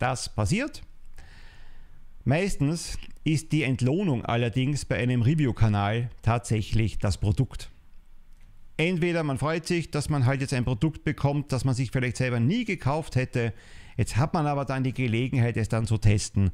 Das 0.00 0.34
passiert. 0.34 0.82
Meistens 2.24 2.98
ist 3.22 3.52
die 3.52 3.62
Entlohnung 3.62 4.24
allerdings 4.24 4.84
bei 4.84 4.96
einem 4.96 5.22
Review-Kanal 5.22 6.10
tatsächlich 6.22 6.98
das 6.98 7.18
Produkt. 7.18 7.70
Entweder 8.78 9.22
man 9.22 9.36
freut 9.36 9.66
sich, 9.66 9.90
dass 9.90 10.08
man 10.08 10.24
halt 10.24 10.40
jetzt 10.40 10.54
ein 10.54 10.64
Produkt 10.64 11.04
bekommt, 11.04 11.52
das 11.52 11.66
man 11.66 11.74
sich 11.74 11.90
vielleicht 11.90 12.16
selber 12.16 12.40
nie 12.40 12.64
gekauft 12.64 13.14
hätte, 13.14 13.52
jetzt 13.98 14.16
hat 14.16 14.32
man 14.32 14.46
aber 14.46 14.64
dann 14.64 14.84
die 14.84 14.94
Gelegenheit, 14.94 15.58
es 15.58 15.68
dann 15.68 15.86
zu 15.86 15.98
testen. 15.98 16.50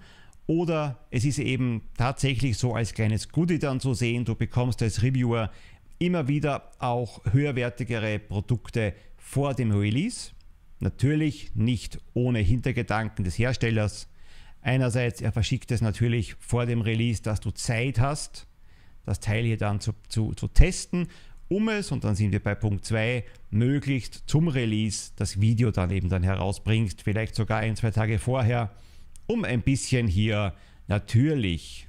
Oder 0.48 1.06
es 1.10 1.24
ist 1.24 1.38
eben 1.38 1.82
tatsächlich 1.96 2.58
so 2.58 2.74
als 2.74 2.94
kleines 2.94 3.28
Goodie 3.28 3.60
dann 3.60 3.78
zu 3.78 3.94
sehen, 3.94 4.24
du 4.24 4.34
bekommst 4.34 4.82
als 4.82 5.02
Reviewer 5.02 5.52
immer 6.00 6.26
wieder 6.26 6.72
auch 6.80 7.24
höherwertigere 7.26 8.18
Produkte 8.18 8.92
vor 9.16 9.54
dem 9.54 9.70
Release. 9.70 10.30
Natürlich 10.80 11.54
nicht 11.54 11.98
ohne 12.14 12.40
Hintergedanken 12.40 13.24
des 13.24 13.38
Herstellers, 13.38 14.08
Einerseits, 14.66 15.20
er 15.20 15.30
verschickt 15.30 15.70
es 15.70 15.80
natürlich 15.80 16.34
vor 16.40 16.66
dem 16.66 16.80
Release, 16.80 17.22
dass 17.22 17.38
du 17.38 17.52
Zeit 17.52 18.00
hast, 18.00 18.48
das 19.04 19.20
Teil 19.20 19.44
hier 19.44 19.58
dann 19.58 19.78
zu, 19.78 19.92
zu, 20.08 20.32
zu 20.34 20.48
testen, 20.48 21.06
um 21.46 21.68
es, 21.68 21.92
und 21.92 22.02
dann 22.02 22.16
sind 22.16 22.32
wir 22.32 22.42
bei 22.42 22.56
Punkt 22.56 22.84
2, 22.84 23.22
möglichst 23.50 24.24
zum 24.26 24.48
Release 24.48 25.12
das 25.14 25.40
Video 25.40 25.70
dann 25.70 25.92
eben 25.92 26.08
dann 26.08 26.24
herausbringst, 26.24 27.02
vielleicht 27.02 27.36
sogar 27.36 27.60
ein, 27.60 27.76
zwei 27.76 27.92
Tage 27.92 28.18
vorher, 28.18 28.72
um 29.28 29.44
ein 29.44 29.62
bisschen 29.62 30.08
hier 30.08 30.52
natürlich 30.88 31.86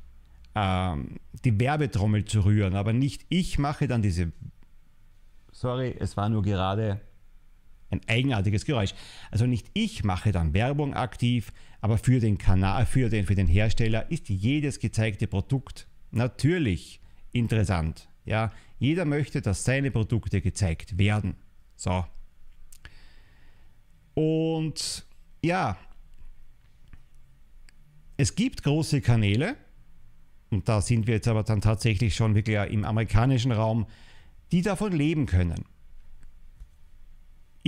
ähm, 0.54 1.16
die 1.46 1.60
Werbetrommel 1.60 2.26
zu 2.26 2.42
rühren. 2.42 2.76
Aber 2.76 2.94
nicht 2.94 3.26
ich 3.30 3.58
mache 3.58 3.88
dann 3.88 4.04
diese, 4.04 4.32
sorry, 5.52 5.96
es 5.98 6.16
war 6.16 6.30
nur 6.30 6.44
gerade 6.44 7.02
ein 7.90 8.02
eigenartiges 8.08 8.66
Geräusch. 8.66 8.94
Also 9.32 9.46
nicht 9.46 9.68
ich 9.74 10.04
mache 10.04 10.32
dann 10.32 10.54
Werbung 10.54 10.94
aktiv, 10.94 11.52
aber 11.82 11.98
für 11.98 12.20
den 12.20 12.38
Kanal, 12.38 12.86
für 12.86 13.10
den, 13.10 13.26
für 13.26 13.36
den 13.36 13.48
Hersteller 13.48 14.10
ist 14.12 14.30
jedes 14.30 14.80
gezeigte 14.80 15.28
Produkt 15.28 15.88
natürlich 16.12 17.00
interessant. 17.32 18.10
Ja, 18.26 18.52
jeder 18.80 19.06
möchte, 19.06 19.42
dass 19.42 19.64
seine 19.64 19.92
Produkte 19.92 20.42
gezeigt 20.42 20.98
werden. 20.98 21.36
So. 21.76 22.06
Und 24.14 25.06
ja, 25.44 25.78
es 28.18 28.36
gibt 28.36 28.64
große 28.64 29.02
Kanäle, 29.02 29.56
und 30.50 30.68
da 30.68 30.82
sind 30.82 31.08
wir 31.08 31.16
jetzt 31.16 31.28
aber 31.28 31.44
dann 31.44 31.62
tatsächlich 31.62 32.16
schon 32.16 32.34
wirklich 32.36 32.58
im 32.72 32.84
amerikanischen 32.84 33.52
Raum, 33.52 33.86
die 34.52 34.62
davon 34.62 34.92
leben 34.94 35.26
können. 35.26 35.66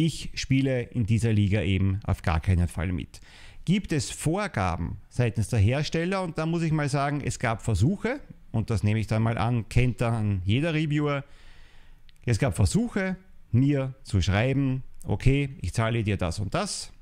Ich 0.01 0.29
spiele 0.34 0.84
in 0.84 1.06
dieser 1.06 1.34
Liga 1.34 1.62
eben 1.62 2.00
auf 2.06 2.22
gar 2.22 2.39
keinen 2.39 2.70
Fall 2.70 2.94
mit. 2.94 3.20
Gibt 3.65 3.91
es 3.91 4.10
Vorgaben 4.10 5.01
seitens 5.10 5.50
der 5.50 5.60
Hersteller? 5.60 6.24
Und 6.24 6.38
da 6.38 6.46
muss 6.46 6.62
ich 6.62 6.72
mal 6.72 6.88
sagen, 6.88 7.20
es 7.22 7.38
gab 7.38 7.62
Versuche, 7.62 8.22
und 8.53 8.70
das 8.70 8.82
nehme 8.82 9.01
ich 9.01 9.08
dann 9.08 9.22
mal 9.22 9.38
an, 9.38 9.68
kennt 9.68 10.00
dann 10.00 10.41
jeder 10.46 10.74
Reviewer. 10.74 11.25
Es 12.25 12.39
gab 12.39 12.56
Versuche, 12.56 13.18
mir 13.51 13.94
zu 14.03 14.22
schreiben, 14.22 14.84
okay, 15.03 15.58
ich 15.62 15.74
zahle 15.74 16.01
dir 16.06 16.15
das 16.15 16.39
und 16.39 16.53
das, 16.53 16.94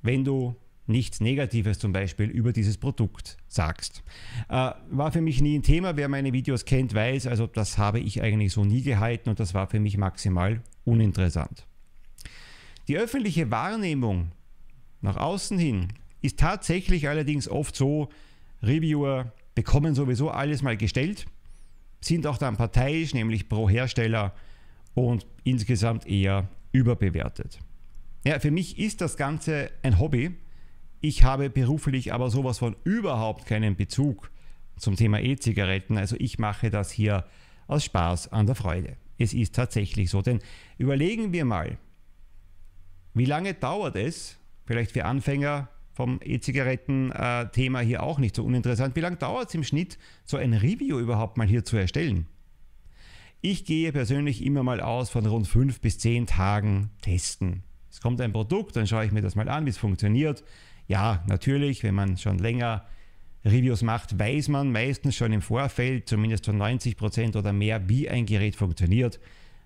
wenn 0.00 0.24
du 0.24 0.56
nichts 0.86 1.20
Negatives 1.20 1.78
zum 1.78 1.92
Beispiel 1.92 2.30
über 2.30 2.54
dieses 2.54 2.78
Produkt 2.78 3.36
sagst. 3.48 4.02
Äh, 4.48 4.70
war 4.90 5.12
für 5.12 5.20
mich 5.20 5.42
nie 5.42 5.58
ein 5.58 5.62
Thema. 5.62 5.98
Wer 5.98 6.08
meine 6.08 6.32
Videos 6.32 6.64
kennt, 6.64 6.94
weiß, 6.94 7.26
also 7.26 7.46
das 7.46 7.76
habe 7.76 8.00
ich 8.00 8.22
eigentlich 8.22 8.54
so 8.54 8.64
nie 8.64 8.80
gehalten 8.80 9.28
und 9.28 9.40
das 9.40 9.52
war 9.52 9.66
für 9.66 9.78
mich 9.78 9.98
maximal 9.98 10.62
uninteressant. 10.84 11.67
Die 12.88 12.96
öffentliche 12.96 13.50
Wahrnehmung 13.50 14.32
nach 15.02 15.16
außen 15.16 15.58
hin 15.58 15.88
ist 16.22 16.38
tatsächlich 16.38 17.08
allerdings 17.08 17.46
oft 17.46 17.76
so, 17.76 18.08
Reviewer 18.62 19.32
bekommen 19.54 19.94
sowieso 19.94 20.30
alles 20.30 20.62
mal 20.62 20.76
gestellt, 20.76 21.26
sind 22.00 22.26
auch 22.26 22.38
dann 22.38 22.56
parteiisch, 22.56 23.12
nämlich 23.12 23.48
pro 23.48 23.68
Hersteller 23.68 24.34
und 24.94 25.26
insgesamt 25.44 26.06
eher 26.06 26.48
überbewertet. 26.72 27.58
Ja, 28.24 28.40
für 28.40 28.50
mich 28.50 28.78
ist 28.78 29.00
das 29.00 29.16
Ganze 29.16 29.70
ein 29.82 29.98
Hobby. 29.98 30.34
Ich 31.00 31.22
habe 31.22 31.50
beruflich 31.50 32.12
aber 32.12 32.30
sowas 32.30 32.58
von 32.58 32.74
überhaupt 32.84 33.46
keinen 33.46 33.76
Bezug 33.76 34.30
zum 34.76 34.96
Thema 34.96 35.20
E-Zigaretten. 35.20 35.98
Also 35.98 36.16
ich 36.18 36.38
mache 36.38 36.70
das 36.70 36.90
hier 36.90 37.26
aus 37.66 37.84
Spaß 37.84 38.32
an 38.32 38.46
der 38.46 38.54
Freude. 38.54 38.96
Es 39.18 39.34
ist 39.34 39.54
tatsächlich 39.54 40.10
so. 40.10 40.22
Denn 40.22 40.40
überlegen 40.78 41.32
wir 41.32 41.44
mal, 41.44 41.78
wie 43.18 43.24
lange 43.24 43.54
dauert 43.54 43.96
es, 43.96 44.38
vielleicht 44.64 44.92
für 44.92 45.04
Anfänger 45.04 45.68
vom 45.92 46.20
E-Zigaretten-Thema 46.22 47.80
hier 47.80 48.02
auch 48.02 48.18
nicht 48.18 48.36
so 48.36 48.44
uninteressant, 48.44 48.94
wie 48.94 49.00
lange 49.00 49.16
dauert 49.16 49.48
es 49.48 49.54
im 49.54 49.64
Schnitt, 49.64 49.98
so 50.24 50.36
ein 50.36 50.54
Review 50.54 50.98
überhaupt 50.98 51.36
mal 51.36 51.46
hier 51.46 51.64
zu 51.64 51.76
erstellen? 51.76 52.26
Ich 53.40 53.64
gehe 53.64 53.92
persönlich 53.92 54.44
immer 54.44 54.62
mal 54.62 54.80
aus 54.80 55.10
von 55.10 55.26
rund 55.26 55.46
fünf 55.46 55.80
bis 55.80 55.98
zehn 55.98 56.26
Tagen 56.26 56.90
testen. 57.02 57.62
Es 57.90 58.00
kommt 58.00 58.20
ein 58.20 58.32
Produkt, 58.32 58.76
dann 58.76 58.86
schaue 58.86 59.04
ich 59.04 59.12
mir 59.12 59.22
das 59.22 59.34
mal 59.34 59.48
an, 59.48 59.66
wie 59.66 59.70
es 59.70 59.78
funktioniert. 59.78 60.44
Ja, 60.86 61.24
natürlich, 61.26 61.82
wenn 61.82 61.94
man 61.94 62.16
schon 62.16 62.38
länger 62.38 62.84
Reviews 63.44 63.82
macht, 63.82 64.18
weiß 64.18 64.48
man 64.48 64.72
meistens 64.72 65.16
schon 65.16 65.32
im 65.32 65.42
Vorfeld, 65.42 66.08
zumindest 66.08 66.44
zu 66.44 66.52
90 66.52 66.96
Prozent 66.96 67.36
oder 67.36 67.52
mehr, 67.52 67.88
wie 67.88 68.08
ein 68.08 68.26
Gerät 68.26 68.56
funktioniert. 68.56 69.20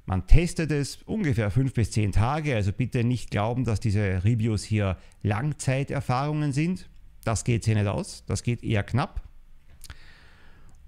Man 0.05 0.27
testet 0.27 0.73
es 0.73 0.97
ungefähr 1.05 1.51
fünf 1.51 1.75
bis 1.75 1.93
zehn 1.93 2.13
Tage, 2.13 2.57
also 2.57 2.73
bitte 2.73 3.05
nicht 3.05 3.31
glauben, 3.31 3.65
dass 3.65 3.79
diese 3.79 4.25
Reviews 4.25 4.65
hier 4.65 4.97
Langzeiterfahrungen 5.23 6.53
sind. 6.53 6.89
Das 7.25 7.45
geht 7.45 7.63
sich 7.65 7.75
nicht 7.75 7.87
aus. 7.87 8.25
Das 8.27 8.43
geht 8.43 8.65
eher 8.65 8.83
knapp. 8.83 9.23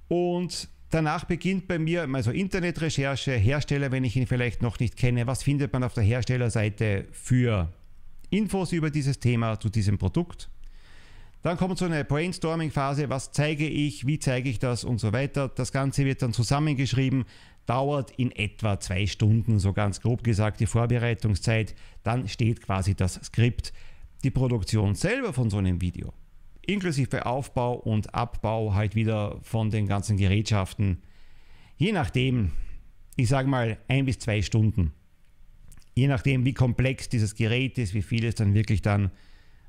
Und 0.08 0.68
danach 0.90 1.24
beginnt 1.24 1.68
bei 1.68 1.78
mir 1.78 2.08
also 2.12 2.32
Internetrecherche, 2.32 3.32
Hersteller, 3.32 3.92
wenn 3.92 4.04
ich 4.04 4.16
ihn 4.16 4.26
vielleicht 4.26 4.62
noch 4.62 4.78
nicht 4.80 4.96
kenne. 4.96 5.26
Was 5.26 5.44
findet 5.44 5.72
man 5.72 5.84
auf 5.84 5.94
der 5.94 6.04
Herstellerseite 6.04 7.06
für 7.12 7.72
Infos 8.30 8.72
über 8.72 8.90
dieses 8.90 9.20
Thema, 9.20 9.60
zu 9.60 9.68
diesem 9.68 9.96
Produkt? 9.96 10.50
Dann 11.42 11.58
kommt 11.58 11.76
so 11.76 11.84
eine 11.84 12.04
Brainstorming-Phase, 12.04 13.10
was 13.10 13.30
zeige 13.30 13.68
ich, 13.68 14.06
wie 14.06 14.18
zeige 14.18 14.48
ich 14.48 14.58
das 14.58 14.82
und 14.82 14.98
so 14.98 15.12
weiter. 15.12 15.48
Das 15.48 15.72
Ganze 15.72 16.06
wird 16.06 16.22
dann 16.22 16.32
zusammengeschrieben, 16.32 17.26
dauert 17.66 18.10
in 18.12 18.30
etwa 18.32 18.78
zwei 18.80 19.06
Stunden, 19.06 19.58
so 19.58 19.72
ganz 19.72 20.00
grob 20.00 20.22
gesagt, 20.22 20.60
die 20.60 20.66
Vorbereitungszeit. 20.66 21.74
Dann 22.02 22.28
steht 22.28 22.62
quasi 22.62 22.94
das 22.94 23.14
Skript, 23.14 23.72
die 24.22 24.30
Produktion 24.30 24.94
selber 24.94 25.32
von 25.32 25.50
so 25.50 25.58
einem 25.58 25.80
Video, 25.80 26.12
inklusive 26.62 27.26
Aufbau 27.26 27.74
und 27.74 28.14
Abbau 28.14 28.74
halt 28.74 28.94
wieder 28.94 29.38
von 29.42 29.70
den 29.70 29.86
ganzen 29.86 30.16
Gerätschaften. 30.16 31.02
Je 31.76 31.92
nachdem, 31.92 32.52
ich 33.16 33.28
sage 33.28 33.48
mal 33.48 33.78
ein 33.88 34.06
bis 34.06 34.18
zwei 34.18 34.42
Stunden. 34.42 34.92
Je 35.94 36.08
nachdem, 36.08 36.44
wie 36.44 36.54
komplex 36.54 37.08
dieses 37.08 37.34
Gerät 37.34 37.78
ist, 37.78 37.94
wie 37.94 38.02
viel 38.02 38.24
es 38.24 38.34
dann 38.34 38.54
wirklich 38.54 38.82
dann 38.82 39.10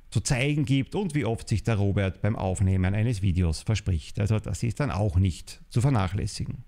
zu 0.10 0.22
zeigen 0.22 0.66
gibt 0.66 0.96
und 0.96 1.14
wie 1.14 1.25
oft 1.25 1.48
sich 1.50 1.64
der 1.64 1.75
Robert 1.75 2.22
beim 2.22 2.36
Aufnehmen 2.36 2.96
eines 2.96 3.22
Videos 3.22 3.62
verspricht. 3.62 4.20
Also 4.20 4.40
das 4.40 4.64
ist 4.64 4.80
dann 4.80 4.92
auch 4.92 5.18
nicht 5.18 5.62
zu 5.70 5.82
vernachlässigen. 5.82 6.64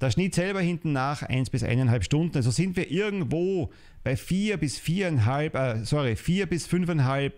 Der 0.00 0.10
Schnitt 0.10 0.34
selber 0.34 0.60
hinten 0.60 0.92
nach 0.92 1.22
1 1.22 1.50
bis 1.50 1.62
1,5 1.62 2.02
Stunden. 2.02 2.36
Also 2.36 2.50
sind 2.50 2.76
wir 2.76 2.90
irgendwo 2.90 3.70
bei 4.04 4.16
4 4.16 4.58
bis 4.58 4.78
4,5, 4.78 5.54
äh, 5.54 5.84
sorry, 5.84 6.16
4 6.16 6.46
bis 6.46 6.66
5,5, 6.66 7.32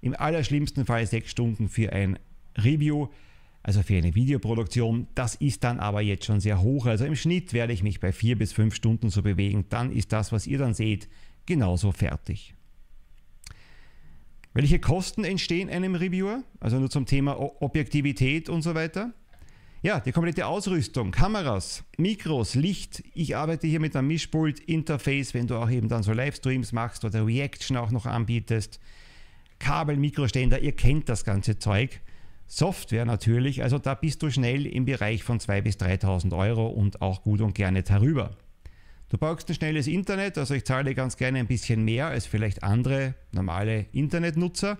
im 0.00 0.14
allerschlimmsten 0.14 0.86
Fall 0.86 1.06
6 1.06 1.30
Stunden 1.30 1.68
für 1.68 1.92
ein 1.92 2.18
Review, 2.56 3.08
also 3.62 3.82
für 3.82 3.96
eine 3.96 4.14
Videoproduktion. 4.14 5.06
Das 5.14 5.34
ist 5.34 5.64
dann 5.64 5.80
aber 5.80 6.00
jetzt 6.00 6.24
schon 6.24 6.40
sehr 6.40 6.62
hoch. 6.62 6.86
Also 6.86 7.04
im 7.04 7.16
Schnitt 7.16 7.52
werde 7.52 7.72
ich 7.72 7.82
mich 7.82 8.00
bei 8.00 8.12
4 8.12 8.38
bis 8.38 8.52
5 8.52 8.74
Stunden 8.74 9.10
so 9.10 9.22
bewegen. 9.22 9.66
Dann 9.68 9.92
ist 9.92 10.12
das, 10.12 10.32
was 10.32 10.46
ihr 10.46 10.58
dann 10.58 10.72
seht, 10.72 11.08
genauso 11.44 11.92
fertig. 11.92 12.54
Welche 14.54 14.78
Kosten 14.78 15.24
entstehen 15.24 15.68
einem 15.68 15.94
Reviewer? 15.94 16.42
Also 16.58 16.78
nur 16.78 16.90
zum 16.90 17.04
Thema 17.04 17.38
Objektivität 17.60 18.48
und 18.48 18.62
so 18.62 18.74
weiter. 18.74 19.12
Ja, 19.80 20.00
die 20.00 20.10
komplette 20.10 20.44
Ausrüstung, 20.44 21.12
Kameras, 21.12 21.84
Mikros, 21.98 22.56
Licht. 22.56 23.04
Ich 23.14 23.36
arbeite 23.36 23.68
hier 23.68 23.78
mit 23.78 23.94
einem 23.94 24.08
Mischpult, 24.08 24.58
Interface, 24.58 25.34
wenn 25.34 25.46
du 25.46 25.54
auch 25.54 25.70
eben 25.70 25.88
dann 25.88 26.02
so 26.02 26.12
Livestreams 26.12 26.72
machst 26.72 27.04
oder 27.04 27.24
Reaction 27.24 27.76
auch 27.76 27.92
noch 27.92 28.04
anbietest. 28.04 28.80
Kabel, 29.60 29.96
Mikroständer, 29.96 30.58
ihr 30.58 30.72
kennt 30.72 31.08
das 31.08 31.24
ganze 31.24 31.60
Zeug. 31.60 32.00
Software 32.48 33.04
natürlich, 33.04 33.62
also 33.62 33.78
da 33.78 33.94
bist 33.94 34.20
du 34.20 34.30
schnell 34.30 34.66
im 34.66 34.84
Bereich 34.84 35.22
von 35.22 35.38
2.000 35.38 35.62
bis 35.62 35.76
3.000 35.76 36.36
Euro 36.36 36.66
und 36.66 37.00
auch 37.00 37.22
gut 37.22 37.40
und 37.40 37.54
gerne 37.54 37.84
darüber. 37.84 38.32
Du 39.10 39.16
brauchst 39.16 39.48
ein 39.48 39.54
schnelles 39.54 39.86
Internet, 39.86 40.38
also 40.38 40.54
ich 40.54 40.64
zahle 40.64 40.92
ganz 40.96 41.16
gerne 41.16 41.38
ein 41.38 41.46
bisschen 41.46 41.84
mehr 41.84 42.08
als 42.08 42.26
vielleicht 42.26 42.64
andere 42.64 43.14
normale 43.30 43.86
Internetnutzer. 43.92 44.76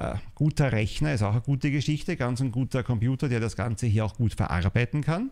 Äh, 0.00 0.14
guter 0.34 0.72
Rechner 0.72 1.12
ist 1.12 1.22
auch 1.22 1.32
eine 1.32 1.42
gute 1.42 1.70
Geschichte, 1.70 2.16
ganz 2.16 2.40
ein 2.40 2.52
guter 2.52 2.82
Computer, 2.82 3.28
der 3.28 3.38
das 3.38 3.54
Ganze 3.54 3.86
hier 3.86 4.06
auch 4.06 4.16
gut 4.16 4.32
verarbeiten 4.32 5.02
kann. 5.02 5.30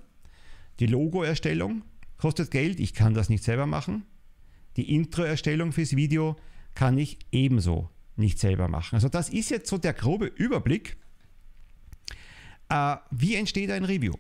Die 0.78 0.87
Logo-Erstellung 0.87 1.82
kostet 2.18 2.50
Geld, 2.50 2.78
ich 2.78 2.92
kann 2.92 3.14
das 3.14 3.31
nicht 3.31 3.42
selber 3.42 3.66
machen. 3.66 4.04
Die 4.76 4.94
Intro-Erstellung 4.94 5.72
fürs 5.72 5.96
Video 5.96 6.37
kann 6.74 6.98
ich 6.98 7.18
ebenso 7.33 7.88
nicht 8.16 8.38
selber 8.38 8.68
machen. 8.68 8.94
Also 8.94 9.09
das 9.09 9.31
ist 9.31 9.50
jetzt 9.50 9.70
so 9.70 9.78
der 9.78 9.94
grobe 9.94 10.26
Überblick. 10.26 10.98
Äh, 12.68 12.96
wie 13.11 13.37
entsteht 13.37 13.70
ein 13.70 13.85
Review? 13.85 14.14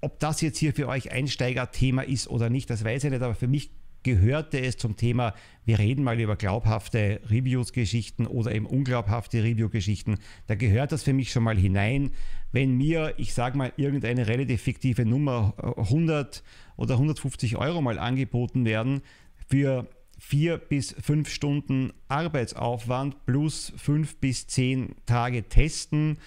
Ob 0.00 0.18
das 0.18 0.40
jetzt 0.40 0.56
hier 0.56 0.72
für 0.72 0.88
euch 0.88 1.12
Einsteiger-Thema 1.12 2.02
ist 2.02 2.26
oder 2.28 2.48
nicht, 2.48 2.70
das 2.70 2.84
weiß 2.84 3.04
ich 3.04 3.10
nicht, 3.10 3.22
aber 3.22 3.34
für 3.34 3.48
mich 3.48 3.70
gehörte 4.02 4.60
es 4.60 4.76
zum 4.76 4.96
Thema, 4.96 5.34
wir 5.64 5.78
reden 5.78 6.04
mal 6.04 6.18
über 6.20 6.36
glaubhafte 6.36 7.20
Reviews-Geschichten 7.28 8.26
oder 8.26 8.54
eben 8.54 8.66
unglaubhafte 8.66 9.42
Review-Geschichten. 9.42 10.18
Da 10.46 10.54
gehört 10.54 10.92
das 10.92 11.02
für 11.02 11.12
mich 11.12 11.32
schon 11.32 11.42
mal 11.42 11.56
hinein. 11.56 12.10
Wenn 12.52 12.76
mir, 12.76 13.14
ich 13.18 13.34
sage 13.34 13.56
mal, 13.56 13.72
irgendeine 13.76 14.26
relativ 14.26 14.62
fiktive 14.62 15.04
Nummer 15.04 15.54
100 15.76 16.42
oder 16.76 16.94
150 16.94 17.56
Euro 17.56 17.82
mal 17.82 17.98
angeboten 17.98 18.64
werden 18.64 19.02
für 19.48 19.88
vier 20.18 20.58
bis 20.58 20.94
fünf 21.00 21.30
Stunden 21.30 21.92
Arbeitsaufwand 22.08 23.24
plus 23.26 23.72
fünf 23.76 24.16
bis 24.16 24.46
zehn 24.46 24.94
Tage 25.06 25.48
Testen, 25.48 26.18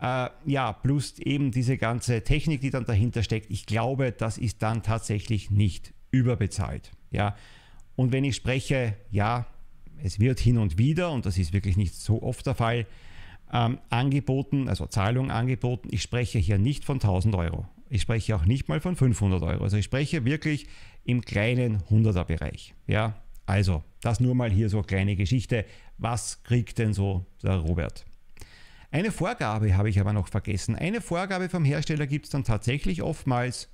äh, 0.00 0.28
ja, 0.46 0.72
plus 0.72 1.18
eben 1.18 1.50
diese 1.50 1.76
ganze 1.76 2.22
Technik, 2.22 2.60
die 2.60 2.70
dann 2.70 2.84
dahinter 2.84 3.22
steckt. 3.22 3.50
Ich 3.50 3.66
glaube, 3.66 4.12
das 4.12 4.38
ist 4.38 4.62
dann 4.62 4.82
tatsächlich 4.82 5.50
nicht 5.50 5.92
überbezahlt. 6.10 6.92
Ja, 7.10 7.36
und 7.96 8.12
wenn 8.12 8.24
ich 8.24 8.36
spreche, 8.36 8.96
ja, 9.10 9.46
es 10.02 10.20
wird 10.20 10.40
hin 10.40 10.58
und 10.58 10.78
wieder, 10.78 11.10
und 11.12 11.26
das 11.26 11.36
ist 11.38 11.52
wirklich 11.52 11.76
nicht 11.76 11.94
so 11.94 12.22
oft 12.22 12.46
der 12.46 12.54
Fall, 12.54 12.86
ähm, 13.52 13.78
angeboten, 13.90 14.68
also 14.68 14.86
Zahlung 14.86 15.30
angeboten. 15.30 15.88
Ich 15.90 16.02
spreche 16.02 16.38
hier 16.38 16.58
nicht 16.58 16.84
von 16.84 16.96
1000 16.96 17.34
Euro. 17.34 17.66
Ich 17.88 18.02
spreche 18.02 18.36
auch 18.36 18.44
nicht 18.44 18.68
mal 18.68 18.80
von 18.80 18.94
500 18.94 19.42
Euro. 19.42 19.64
Also 19.64 19.76
ich 19.76 19.84
spreche 19.84 20.24
wirklich 20.24 20.68
im 21.04 21.22
kleinen 21.22 21.82
100er 21.90 22.24
Bereich. 22.24 22.74
Ja, 22.86 23.20
also 23.46 23.82
das 24.00 24.20
nur 24.20 24.34
mal 24.34 24.50
hier 24.50 24.68
so 24.68 24.78
eine 24.78 24.86
kleine 24.86 25.16
Geschichte. 25.16 25.64
Was 25.98 26.42
kriegt 26.44 26.78
denn 26.78 26.94
so 26.94 27.26
der 27.42 27.56
Robert? 27.56 28.06
Eine 28.92 29.12
Vorgabe 29.12 29.76
habe 29.76 29.90
ich 29.90 30.00
aber 30.00 30.12
noch 30.12 30.28
vergessen. 30.28 30.76
Eine 30.76 31.00
Vorgabe 31.00 31.48
vom 31.48 31.64
Hersteller 31.64 32.06
gibt 32.06 32.26
es 32.26 32.30
dann 32.30 32.44
tatsächlich 32.44 33.02
oftmals 33.02 33.68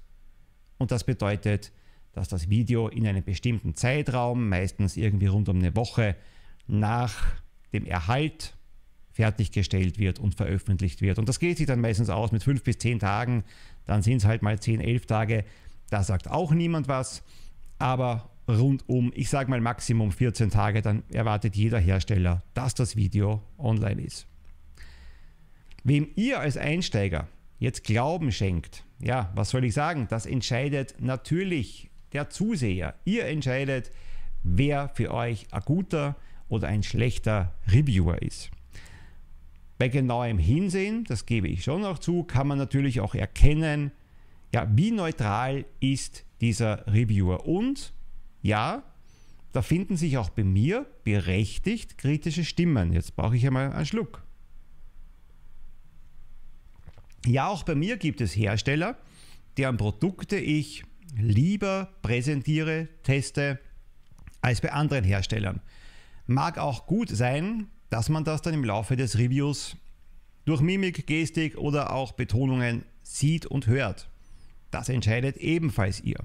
und 0.79 0.90
das 0.90 1.05
bedeutet, 1.05 1.72
dass 2.16 2.29
das 2.29 2.48
Video 2.48 2.88
in 2.88 3.07
einem 3.07 3.22
bestimmten 3.22 3.74
Zeitraum, 3.74 4.48
meistens 4.48 4.96
irgendwie 4.96 5.26
rund 5.26 5.50
um 5.50 5.59
eine 5.59 5.76
Woche 5.76 6.16
nach 6.66 7.14
dem 7.74 7.85
Erhalt 7.85 8.57
fertiggestellt 9.12 9.98
wird 9.98 10.18
und 10.18 10.35
veröffentlicht 10.35 11.02
wird. 11.02 11.18
Und 11.18 11.29
das 11.29 11.38
geht 11.38 11.59
sich 11.59 11.66
dann 11.66 11.83
meistens 11.83 12.09
aus 12.09 12.33
mit 12.33 12.42
fünf 12.42 12.62
bis 12.62 12.79
zehn 12.79 12.98
Tagen, 12.98 13.44
dann 13.85 14.00
sind 14.00 14.16
es 14.16 14.24
halt 14.24 14.40
mal 14.40 14.59
zehn, 14.59 14.81
elf 14.81 15.05
Tage. 15.05 15.44
Da 15.90 16.02
sagt 16.02 16.31
auch 16.31 16.52
niemand 16.52 16.88
was, 16.88 17.22
aber 17.79 18.31
rundum, 18.48 19.12
ich 19.14 19.29
sage 19.29 19.50
mal 19.50 19.61
Maximum 19.61 20.11
14 20.11 20.48
Tage, 20.48 20.81
dann 20.81 21.02
erwartet 21.12 21.55
jeder 21.55 21.79
Hersteller, 21.79 22.42
dass 22.55 22.74
das 22.74 22.96
Video 22.96 23.42
online 23.59 24.00
ist. 24.00 24.26
Wem 25.85 26.09
ihr 26.16 26.40
als 26.40 26.57
Einsteiger 26.57 27.29
jetzt 27.59 27.85
Glauben 27.85 28.33
schenkt, 28.33 28.85
ja, 29.00 29.31
was 29.35 29.50
soll 29.50 29.64
ich 29.66 29.74
sagen? 29.74 30.07
Das 30.09 30.24
entscheidet 30.24 30.94
natürlich 30.98 31.90
der 32.16 32.31
Zuseher. 32.31 32.94
Ihr 33.05 33.26
entscheidet, 33.26 33.90
wer 34.42 34.88
für 34.94 35.12
euch 35.12 35.46
ein 35.52 35.62
guter 35.66 36.16
oder 36.48 36.68
ein 36.68 36.83
schlechter 36.83 37.52
Reviewer 37.68 38.22
ist. 38.22 38.50
Bei 39.79 39.88
genauem 39.88 40.38
Hinsehen, 40.38 41.05
das 41.05 41.26
gebe 41.26 41.46
ich 41.46 41.62
schon 41.62 41.83
noch 41.83 41.98
zu, 41.98 42.24
kann 42.24 42.46
man 42.46 42.57
natürlich 42.57 43.00
auch 43.00 43.14
erkennen, 43.14 43.92
ja, 44.55 44.66
wie 44.74 44.92
neutral 44.92 45.66
ist 45.81 46.24
dieser 46.40 46.87
Reviewer. 46.87 47.46
Und 47.46 47.92
ja, 48.40 48.83
da 49.52 49.61
finden 49.61 49.98
sich 49.98 50.16
auch 50.16 50.31
bei 50.31 50.44
mir 50.44 50.87
berechtigt 51.05 51.98
kritische 51.98 52.44
Stimmen. 52.44 52.94
Jetzt 52.94 53.14
brauche 53.16 53.37
ich 53.37 53.46
einmal 53.46 53.72
einen 53.72 53.85
Schluck. 53.85 54.22
Ja, 57.26 57.48
auch 57.48 57.64
bei 57.64 57.74
mir 57.74 57.98
gibt 57.98 58.22
es 58.22 58.35
Hersteller, 58.35 58.96
deren 59.59 59.76
Produkte 59.76 60.37
ich 60.37 60.85
lieber 61.14 61.88
präsentiere, 62.03 62.88
teste, 63.03 63.59
als 64.40 64.61
bei 64.61 64.73
anderen 64.73 65.05
Herstellern. 65.05 65.61
Mag 66.27 66.59
auch 66.59 66.87
gut 66.87 67.09
sein, 67.09 67.69
dass 67.90 68.09
man 68.09 68.25
das 68.25 68.42
dann 68.42 68.55
im 68.55 68.64
Laufe 68.64 68.97
des 68.97 69.19
Reviews 69.19 69.77
durch 70.45 70.61
Mimik, 70.61 71.07
Gestik 71.07 71.57
oder 71.57 71.92
auch 71.92 72.12
Betonungen 72.12 72.85
sieht 73.03 73.47
und 73.47 73.66
hört. 73.66 74.09
Das 74.71 74.88
entscheidet 74.88 75.37
ebenfalls 75.37 76.01
ihr. 76.01 76.19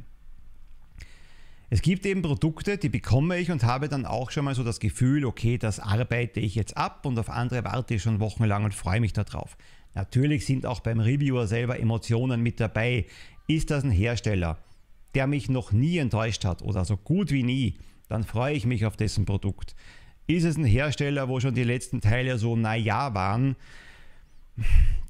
Es 1.70 1.82
gibt 1.82 2.06
eben 2.06 2.22
Produkte, 2.22 2.78
die 2.78 2.90
bekomme 2.90 3.38
ich 3.38 3.50
und 3.50 3.64
habe 3.64 3.88
dann 3.88 4.06
auch 4.06 4.30
schon 4.30 4.44
mal 4.44 4.56
so 4.56 4.64
das 4.64 4.82
Gefühl, 4.82 5.24
okay, 5.24 5.58
das 5.58 5.80
arbeite 5.80 6.42
ich 6.42 6.54
jetzt 6.54 6.76
ab 6.76 7.06
und 7.06 7.18
auf 7.18 7.30
andere 7.30 7.64
warte 7.64 7.94
ich 7.94 8.02
schon 8.02 8.20
wochenlang 8.20 8.66
und 8.66 8.74
freue 8.74 9.00
mich 9.00 9.14
darauf. 9.14 9.56
Natürlich 9.94 10.46
sind 10.46 10.66
auch 10.66 10.82
beim 10.82 11.00
Reviewer 11.00 11.48
selber 11.48 11.80
Emotionen 11.80 12.42
mit 12.42 12.60
dabei. 12.60 13.06
Ist 13.48 13.72
das 13.72 13.86
ein 13.86 13.92
Hersteller, 13.92 14.58
der 15.16 15.28
mich 15.28 15.50
noch 15.50 15.72
nie 15.72 15.98
enttäuscht 15.98 16.46
hat 16.46 16.62
oder 16.62 16.86
so 16.86 16.98
gut 16.98 17.32
wie 17.32 17.44
nie, 17.44 17.78
dann 18.08 18.24
freue 18.24 18.56
ich 18.56 18.66
mich 18.66 18.86
auf 18.86 18.98
dessen 18.98 19.26
Produkt. 19.26 19.76
Ist 20.28 20.44
es 20.44 20.58
ein 20.58 20.66
Hersteller, 20.66 21.30
wo 21.30 21.40
schon 21.40 21.56
die 21.56 21.64
letzten 21.64 22.02
Teile 22.02 22.38
so 22.38 22.56
naja 22.56 23.14
waren, 23.14 23.56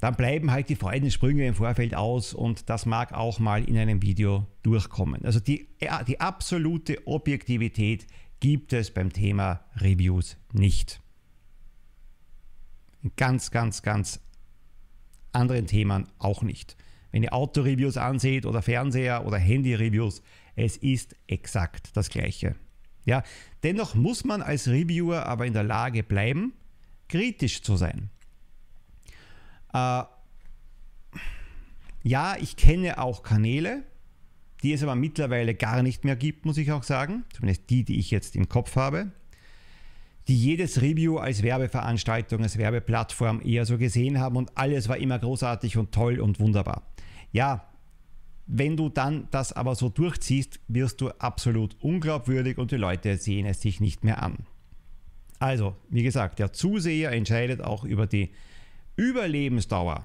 dann 0.00 0.14
bleiben 0.14 0.50
halt 0.50 0.68
die 0.68 0.76
Freudensprünge 0.76 1.46
im 1.46 1.54
Vorfeld 1.54 1.94
aus 1.94 2.32
und 2.34 2.68
das 2.68 2.86
mag 2.86 3.12
auch 3.12 3.38
mal 3.38 3.64
in 3.64 3.76
einem 3.76 4.02
Video 4.02 4.46
durchkommen. 4.62 5.24
Also 5.24 5.40
die, 5.40 5.68
die 6.06 6.20
absolute 6.20 7.06
Objektivität 7.06 8.06
gibt 8.40 8.72
es 8.72 8.92
beim 8.92 9.12
Thema 9.12 9.60
Reviews 9.76 10.36
nicht. 10.52 11.00
In 13.02 13.12
ganz, 13.16 13.50
ganz, 13.50 13.82
ganz 13.82 14.20
anderen 15.32 15.66
Themen 15.66 16.08
auch 16.18 16.42
nicht. 16.42 16.76
Wenn 17.12 17.22
ihr 17.22 17.32
Autoreviews 17.32 17.96
anseht 17.96 18.46
oder 18.46 18.62
Fernseher 18.62 19.26
oder 19.26 19.38
Handy-Reviews, 19.38 20.22
es 20.56 20.76
ist 20.78 21.14
exakt 21.26 21.90
das 21.94 22.08
Gleiche. 22.08 22.56
Ja, 23.04 23.22
dennoch 23.62 23.94
muss 23.94 24.24
man 24.24 24.42
als 24.42 24.68
Reviewer 24.68 25.26
aber 25.26 25.46
in 25.46 25.52
der 25.52 25.64
Lage 25.64 26.02
bleiben, 26.02 26.54
kritisch 27.08 27.62
zu 27.62 27.76
sein. 27.76 28.10
Äh, 29.74 30.02
ja, 32.04 32.36
ich 32.40 32.56
kenne 32.56 32.98
auch 32.98 33.22
Kanäle, 33.22 33.82
die 34.62 34.72
es 34.72 34.82
aber 34.82 34.94
mittlerweile 34.94 35.54
gar 35.54 35.82
nicht 35.82 36.04
mehr 36.04 36.16
gibt, 36.16 36.46
muss 36.46 36.56
ich 36.56 36.72
auch 36.72 36.82
sagen. 36.82 37.24
Zumindest 37.34 37.68
die, 37.70 37.84
die 37.84 37.98
ich 37.98 38.10
jetzt 38.10 38.36
im 38.36 38.48
Kopf 38.48 38.76
habe. 38.76 39.12
Die 40.28 40.36
jedes 40.36 40.80
Review 40.80 41.18
als 41.18 41.42
Werbeveranstaltung, 41.42 42.42
als 42.42 42.56
Werbeplattform 42.56 43.40
eher 43.44 43.66
so 43.66 43.76
gesehen 43.76 44.20
haben 44.20 44.36
und 44.36 44.56
alles 44.56 44.88
war 44.88 44.96
immer 44.96 45.18
großartig 45.18 45.76
und 45.76 45.92
toll 45.92 46.20
und 46.20 46.38
wunderbar. 46.38 46.91
Ja, 47.32 47.68
wenn 48.46 48.76
du 48.76 48.88
dann 48.88 49.28
das 49.30 49.52
aber 49.52 49.74
so 49.74 49.88
durchziehst, 49.88 50.60
wirst 50.68 51.00
du 51.00 51.10
absolut 51.10 51.76
unglaubwürdig 51.80 52.58
und 52.58 52.70
die 52.70 52.76
Leute 52.76 53.16
sehen 53.16 53.46
es 53.46 53.60
sich 53.60 53.80
nicht 53.80 54.04
mehr 54.04 54.22
an. 54.22 54.46
Also, 55.38 55.74
wie 55.88 56.02
gesagt, 56.02 56.38
der 56.38 56.52
Zuseher 56.52 57.12
entscheidet 57.12 57.62
auch 57.62 57.84
über 57.84 58.06
die 58.06 58.30
Überlebensdauer, 58.96 60.04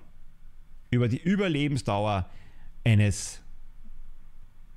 über 0.90 1.08
die 1.08 1.22
Überlebensdauer 1.22 2.30
eines 2.84 3.42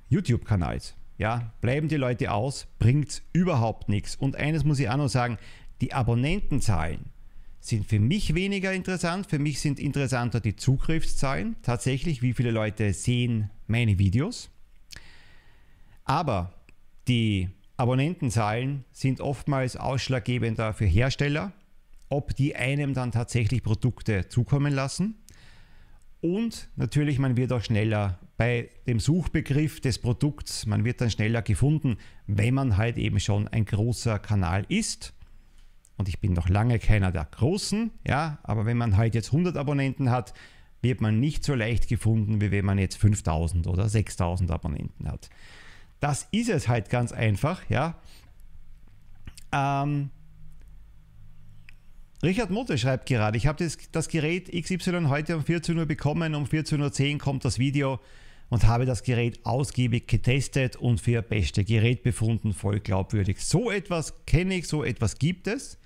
YouTube-Kanals. 0.09 0.95
Ja, 1.17 1.53
bleiben 1.61 1.87
die 1.87 1.97
Leute 1.97 2.31
aus, 2.31 2.67
bringt 2.77 3.23
überhaupt 3.31 3.89
nichts. 3.89 4.15
Und 4.15 4.35
eines 4.35 4.63
muss 4.63 4.79
ich 4.79 4.89
auch 4.89 4.97
noch 4.97 5.07
sagen, 5.07 5.37
die 5.79 5.93
Abonnentenzahlen 5.93 7.11
sind 7.61 7.85
für 7.85 7.99
mich 7.99 8.33
weniger 8.33 8.73
interessant. 8.73 9.27
Für 9.27 9.39
mich 9.39 9.61
sind 9.61 9.79
interessanter 9.79 10.39
die 10.39 10.55
Zugriffszahlen. 10.55 11.55
Tatsächlich, 11.61 12.21
wie 12.21 12.33
viele 12.33 12.51
Leute 12.51 12.91
sehen 12.93 13.51
meine 13.67 13.99
Videos. 13.99 14.49
Aber 16.03 16.53
die 17.07 17.49
Abonnentenzahlen 17.77 18.83
sind 18.91 19.21
oftmals 19.21 19.77
ausschlaggebender 19.77 20.73
für 20.73 20.85
Hersteller, 20.85 21.53
ob 22.09 22.35
die 22.35 22.55
einem 22.55 22.93
dann 22.93 23.11
tatsächlich 23.11 23.63
Produkte 23.63 24.27
zukommen 24.27 24.73
lassen. 24.73 25.15
Und 26.19 26.69
natürlich, 26.75 27.19
man 27.19 27.37
wird 27.37 27.51
auch 27.51 27.63
schneller 27.63 28.19
bei 28.37 28.69
dem 28.87 28.99
Suchbegriff 28.99 29.81
des 29.81 29.99
Produkts, 29.99 30.65
man 30.65 30.83
wird 30.83 30.99
dann 30.99 31.11
schneller 31.11 31.41
gefunden, 31.43 31.97
wenn 32.27 32.53
man 32.55 32.77
halt 32.77 32.97
eben 32.97 33.19
schon 33.19 33.47
ein 33.47 33.65
großer 33.65 34.19
Kanal 34.19 34.65
ist. 34.67 35.13
Und 36.01 36.09
ich 36.09 36.17
bin 36.17 36.33
noch 36.33 36.49
lange 36.49 36.79
keiner 36.79 37.11
der 37.11 37.25
Großen, 37.25 37.91
ja, 38.07 38.39
aber 38.41 38.65
wenn 38.65 38.75
man 38.75 38.97
halt 38.97 39.13
jetzt 39.13 39.27
100 39.27 39.55
Abonnenten 39.55 40.09
hat, 40.09 40.33
wird 40.81 40.99
man 40.99 41.19
nicht 41.19 41.43
so 41.43 41.53
leicht 41.53 41.87
gefunden, 41.87 42.41
wie 42.41 42.49
wenn 42.49 42.65
man 42.65 42.79
jetzt 42.79 42.97
5000 42.97 43.67
oder 43.67 43.87
6000 43.87 44.49
Abonnenten 44.49 45.07
hat. 45.07 45.29
Das 45.99 46.27
ist 46.31 46.49
es 46.49 46.67
halt 46.67 46.89
ganz 46.89 47.11
einfach, 47.11 47.61
ja. 47.69 47.99
Ähm, 49.51 50.09
Richard 52.23 52.49
Motte 52.49 52.79
schreibt 52.79 53.07
gerade, 53.07 53.37
ich 53.37 53.45
habe 53.45 53.63
das, 53.63 53.77
das, 53.91 54.07
Gerät 54.07 54.51
XY 54.51 55.05
heute 55.07 55.37
um 55.37 55.43
14 55.43 55.77
Uhr 55.77 55.85
bekommen, 55.85 56.33
um 56.33 56.45
14.10 56.45 57.13
Uhr 57.13 57.19
kommt 57.19 57.45
das 57.45 57.59
Video 57.59 57.99
und 58.49 58.65
habe 58.65 58.87
das 58.87 59.03
Gerät 59.03 59.45
ausgiebig 59.45 60.07
getestet 60.07 60.77
und 60.77 60.99
für 60.99 61.21
beste 61.21 61.63
Gerät 61.63 62.01
befunden, 62.01 62.53
voll 62.53 62.79
glaubwürdig. 62.79 63.39
So 63.45 63.69
etwas 63.69 64.25
kenne 64.25 64.55
ich, 64.55 64.67
so 64.67 64.83
etwas 64.83 65.19
gibt 65.19 65.45
es. 65.45 65.77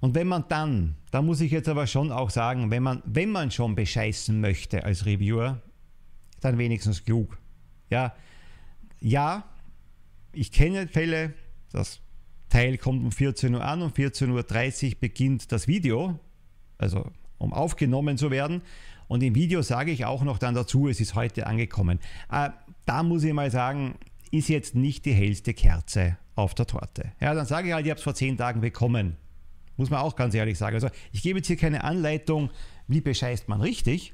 Und 0.00 0.14
wenn 0.14 0.28
man 0.28 0.44
dann, 0.48 0.96
da 1.10 1.22
muss 1.22 1.40
ich 1.40 1.50
jetzt 1.50 1.68
aber 1.68 1.86
schon 1.86 2.12
auch 2.12 2.30
sagen, 2.30 2.70
wenn 2.70 2.82
man, 2.82 3.02
wenn 3.04 3.30
man 3.30 3.50
schon 3.50 3.74
bescheißen 3.74 4.40
möchte 4.40 4.84
als 4.84 5.06
Reviewer, 5.06 5.60
dann 6.40 6.58
wenigstens 6.58 7.04
klug. 7.04 7.38
Ja, 7.90 8.14
ja, 9.00 9.44
ich 10.32 10.52
kenne 10.52 10.86
Fälle, 10.86 11.34
das 11.72 12.00
Teil 12.48 12.78
kommt 12.78 13.02
um 13.02 13.12
14 13.12 13.54
Uhr 13.54 13.64
an, 13.64 13.82
um 13.82 13.90
14.30 13.90 14.92
Uhr 14.92 14.96
beginnt 15.00 15.52
das 15.52 15.66
Video, 15.66 16.18
also 16.78 17.10
um 17.38 17.52
aufgenommen 17.52 18.18
zu 18.18 18.30
werden. 18.30 18.62
Und 19.08 19.22
im 19.22 19.34
Video 19.34 19.62
sage 19.62 19.90
ich 19.90 20.04
auch 20.04 20.22
noch 20.22 20.38
dann 20.38 20.54
dazu, 20.54 20.88
es 20.88 21.00
ist 21.00 21.14
heute 21.14 21.46
angekommen. 21.46 21.98
Äh, 22.30 22.50
da 22.84 23.02
muss 23.02 23.24
ich 23.24 23.32
mal 23.32 23.50
sagen, 23.50 23.94
ist 24.30 24.48
jetzt 24.48 24.74
nicht 24.74 25.06
die 25.06 25.12
hellste 25.12 25.54
Kerze 25.54 26.18
auf 26.34 26.54
der 26.54 26.66
Torte. 26.66 27.12
Ja, 27.20 27.34
dann 27.34 27.46
sage 27.46 27.68
ich 27.68 27.74
halt, 27.74 27.86
ich 27.86 27.90
habe 27.90 27.98
es 27.98 28.04
vor 28.04 28.14
zehn 28.14 28.36
Tagen 28.36 28.60
bekommen. 28.60 29.16
Muss 29.78 29.90
man 29.90 30.00
auch 30.00 30.16
ganz 30.16 30.34
ehrlich 30.34 30.58
sagen. 30.58 30.74
Also 30.74 30.88
ich 31.12 31.22
gebe 31.22 31.38
jetzt 31.38 31.46
hier 31.46 31.56
keine 31.56 31.84
Anleitung, 31.84 32.50
wie 32.88 33.00
bescheißt 33.00 33.48
man 33.48 33.62
richtig, 33.62 34.12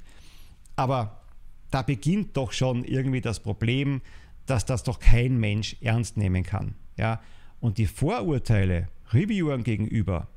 aber 0.77 1.23
da 1.71 1.83
beginnt 1.83 2.37
doch 2.37 2.53
schon 2.53 2.85
irgendwie 2.85 3.21
das 3.21 3.41
Problem, 3.41 4.03
dass 4.47 4.67
das 4.67 4.85
doch 4.85 5.01
kein 5.01 5.39
Mensch 5.39 5.77
ernst 5.81 6.17
nehmen 6.17 6.45
kann. 6.45 6.77
Ja, 6.97 7.21
und 7.61 7.79
die 7.79 7.87
Vorurteile 7.87 8.89
Reviewern 9.13 9.65
gegenüber 9.65 10.29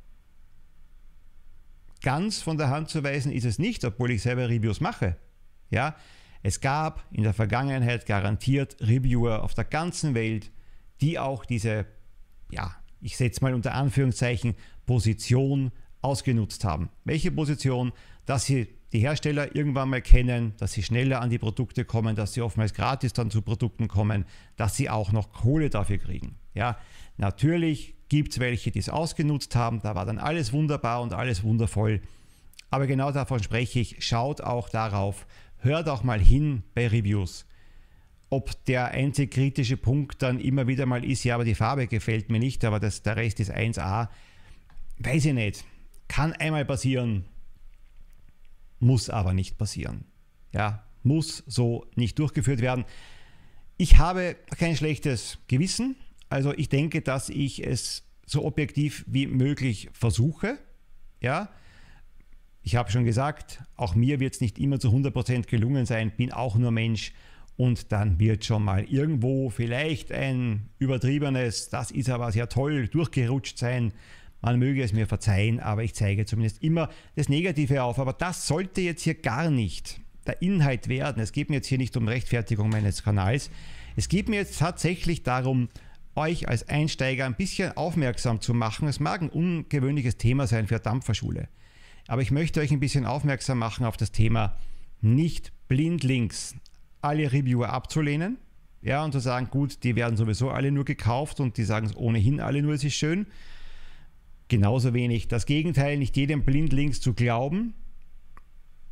ganz 2.02 2.42
von 2.42 2.58
der 2.58 2.70
Hand 2.70 2.90
zu 2.90 3.04
weisen 3.04 3.32
ist 3.32 3.46
es 3.46 3.60
nicht, 3.60 3.84
obwohl 3.84 4.12
ich 4.12 4.22
selber 4.22 4.50
Reviews 4.50 4.80
mache. 4.80 5.18
Ja, 5.70 5.96
es 6.42 6.62
gab 6.62 7.04
in 7.12 7.24
der 7.24 7.34
Vergangenheit 7.34 8.06
garantiert 8.06 8.78
Reviewer 8.80 9.44
auf 9.44 9.54
der 9.54 9.66
ganzen 9.66 10.16
Welt, 10.16 10.52
die 11.02 11.20
auch 11.20 11.44
diese, 11.44 11.86
ja, 12.50 12.76
ich 13.02 13.18
setze 13.18 13.44
mal 13.44 13.54
unter 13.54 13.74
Anführungszeichen, 13.74 14.56
Position 14.88 15.71
ausgenutzt 16.02 16.63
haben. 16.63 16.89
Welche 17.06 17.30
Position? 17.30 17.91
Dass 18.26 18.45
sie 18.45 18.69
die 18.91 19.00
Hersteller 19.00 19.56
irgendwann 19.56 19.89
mal 19.89 20.02
kennen, 20.02 20.54
dass 20.58 20.73
sie 20.73 20.82
schneller 20.82 21.21
an 21.21 21.30
die 21.30 21.38
Produkte 21.38 21.86
kommen, 21.86 22.15
dass 22.15 22.34
sie 22.34 22.41
oftmals 22.41 22.73
gratis 22.73 23.13
dann 23.13 23.30
zu 23.30 23.43
Produkten 23.43 23.88
kommen, 23.88 24.26
dass 24.56 24.76
sie 24.76 24.89
auch 24.89 25.12
noch 25.12 25.32
Kohle 25.32 25.69
dafür 25.69 26.00
kriegen. 26.00 26.38
Ja, 26.56 26.78
Natürlich 27.17 27.95
gibt 28.10 28.34
es 28.34 28.39
welche, 28.39 28.71
die 28.71 28.80
es 28.80 28.89
ausgenutzt 28.89 29.56
haben, 29.56 29.82
da 29.82 29.95
war 29.95 30.06
dann 30.06 30.19
alles 30.19 30.54
wunderbar 30.54 31.02
und 31.02 31.13
alles 31.13 31.43
wundervoll. 31.43 32.02
Aber 32.69 32.88
genau 32.88 33.12
davon 33.12 33.41
spreche 33.41 33.80
ich, 33.80 34.06
schaut 34.06 34.41
auch 34.41 34.69
darauf, 34.69 35.26
hört 35.58 35.89
auch 35.89 36.04
mal 36.04 36.19
hin 36.19 36.63
bei 36.76 36.88
Reviews. 36.88 37.45
Ob 38.30 38.63
der 38.65 38.89
einzig 38.89 39.32
kritische 39.32 39.78
Punkt 39.78 40.21
dann 40.21 40.39
immer 40.39 40.67
wieder 40.67 40.86
mal 40.86 41.04
ist, 41.04 41.23
ja, 41.23 41.36
aber 41.36 41.45
die 41.45 41.56
Farbe 41.56 41.88
gefällt 41.88 42.30
mir 42.30 42.39
nicht, 42.39 42.63
aber 42.65 42.80
das, 42.80 43.02
der 43.02 43.15
Rest 43.15 43.39
ist 43.39 43.52
1a, 43.52 44.10
weiß 44.99 45.25
ich 45.25 45.33
nicht. 45.33 45.65
Kann 46.07 46.33
einmal 46.33 46.65
passieren, 46.65 47.25
muss 48.79 49.10
aber 49.10 49.33
nicht 49.33 49.57
passieren. 49.57 50.05
Ja, 50.53 50.83
muss 51.03 51.43
so 51.47 51.86
nicht 51.95 52.17
durchgeführt 52.19 52.62
werden. 52.62 52.86
Ich 53.77 53.97
habe 53.97 54.36
kein 54.57 54.75
schlechtes 54.75 55.38
Gewissen, 55.47 55.95
also 56.29 56.53
ich 56.53 56.69
denke, 56.69 57.01
dass 57.01 57.29
ich 57.29 57.65
es 57.65 58.03
so 58.25 58.43
objektiv 58.43 59.05
wie 59.07 59.27
möglich 59.27 59.89
versuche. 59.93 60.57
Ja, 61.21 61.49
ich 62.63 62.75
habe 62.75 62.91
schon 62.91 63.05
gesagt, 63.05 63.63
auch 63.75 63.95
mir 63.95 64.19
wird 64.19 64.33
es 64.33 64.41
nicht 64.41 64.60
immer 64.60 64.79
zu 64.79 64.89
100% 64.89 65.47
gelungen 65.47 65.86
sein, 65.86 66.12
bin 66.12 66.33
auch 66.33 66.57
nur 66.57 66.71
Mensch 66.71 67.13
und 67.55 67.91
dann 67.91 68.19
wird 68.19 68.45
schon 68.45 68.63
mal 68.63 68.83
irgendwo 68.83 69.49
vielleicht 69.49 70.12
ein 70.12 70.69
übertriebenes, 70.77 71.69
das 71.69 71.91
ist 71.91 72.10
aber 72.10 72.31
sehr 72.31 72.49
toll, 72.49 72.88
durchgerutscht 72.88 73.57
sein. 73.57 73.93
Man 74.41 74.60
möge 74.60 74.84
es 74.84 74.93
mir 74.93 75.08
verzeihen, 75.08 75.60
aber 75.60 75.84
ich 75.84 75.93
zeige 75.95 76.26
zumindest 76.26 76.62
immer 76.62 76.89
das 77.15 77.30
Negative 77.30 77.84
auf. 77.84 78.00
Aber 78.00 78.13
das 78.13 78.47
sollte 78.47 78.82
jetzt 78.82 79.04
hier 79.04 79.15
gar 79.15 79.50
nicht 79.50 80.00
der 80.28 80.41
Inhalt 80.41 80.89
werden. 80.89 81.21
Es 81.21 81.32
geht 81.32 81.50
mir 81.50 81.58
jetzt 81.58 81.67
hier 81.67 81.78
nicht 81.78 81.97
um 81.97 82.08
Rechtfertigung 82.08 82.69
meines 82.69 83.04
Kanals. 83.04 83.50
Es 83.95 84.10
geht 84.10 84.30
mir 84.30 84.36
jetzt 84.36 84.60
tatsächlich 84.60 85.23
darum, 85.23 85.69
euch 86.15 86.47
als 86.50 86.67
Einsteiger 86.67 87.26
ein 87.26 87.36
bisschen 87.36 87.76
aufmerksam 87.78 88.41
zu 88.41 88.54
machen. 88.54 88.88
Es 88.88 89.00
mag 89.00 89.21
ein 89.21 89.30
ungewöhnliches 89.30 90.17
Thema 90.17 90.47
sein 90.47 90.67
für 90.67 90.80
Dampferschule, 90.80 91.47
aber 92.08 92.21
ich 92.21 92.32
möchte 92.32 92.60
euch 92.60 92.71
ein 92.71 92.80
bisschen 92.80 93.06
aufmerksam 93.06 93.60
machen 93.60 93.86
auf 93.86 93.97
das 93.97 94.12
Thema 94.12 94.58
nicht 95.02 95.52
blindlings 95.67 96.56
alle 97.02 97.32
Reviewer 97.32 97.69
abzulehnen. 97.69 98.38
Ja, 98.82 99.04
und 99.04 99.12
zu 99.12 99.19
sagen, 99.19 99.50
gut, 99.50 99.84
die 99.84 99.95
werden 99.95 100.17
sowieso 100.17 100.50
alle 100.50 100.71
nur 100.71 100.86
gekauft 100.86 101.39
und 101.39 101.58
die 101.58 101.63
sagen 101.63 101.88
es 101.88 101.95
ohnehin 101.95 102.39
alle 102.39 102.62
nur, 102.62 102.73
es 102.73 102.84
ist 102.84 102.95
schön. 102.95 103.28
Genauso 104.47 104.93
wenig 104.93 105.27
das 105.27 105.45
Gegenteil, 105.45 105.97
nicht 105.97 106.15
jedem 106.15 106.43
blindlings 106.43 107.01
zu 107.01 107.13
glauben. 107.13 107.73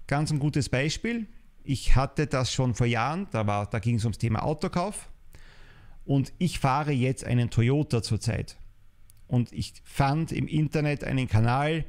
Ganz 0.08 0.32
ein 0.32 0.40
gutes 0.40 0.70
Beispiel. 0.70 1.28
Ich 1.64 1.96
hatte 1.96 2.28
das 2.28 2.52
schon 2.52 2.76
vor 2.76 2.88
Jahren, 2.88 3.28
da, 3.32 3.66
da 3.66 3.80
ging 3.80 3.96
es 3.96 4.04
ums 4.04 4.18
Thema 4.18 4.44
Autokauf. 4.44 5.10
Und 6.04 6.34
ich 6.38 6.60
fahre 6.60 6.92
jetzt 6.92 7.24
einen 7.24 7.50
Toyota 7.50 8.04
zurzeit. 8.04 8.58
Und 9.28 9.52
ich 9.52 9.74
fand 9.84 10.32
im 10.32 10.48
Internet 10.48 11.04
einen 11.04 11.28
Kanal, 11.28 11.86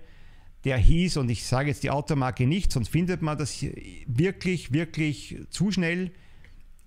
der 0.64 0.79
hieß, 0.79 1.18
und 1.18 1.29
ich 1.31 1.44
sage 1.44 1.68
jetzt 1.68 1.83
die 1.83 1.90
Automarke 1.90 2.46
nicht, 2.46 2.72
sonst 2.72 2.88
findet 2.88 3.20
man 3.20 3.37
das 3.37 3.62
wirklich, 4.07 4.72
wirklich 4.72 5.37
zu 5.50 5.70
schnell. 5.70 6.12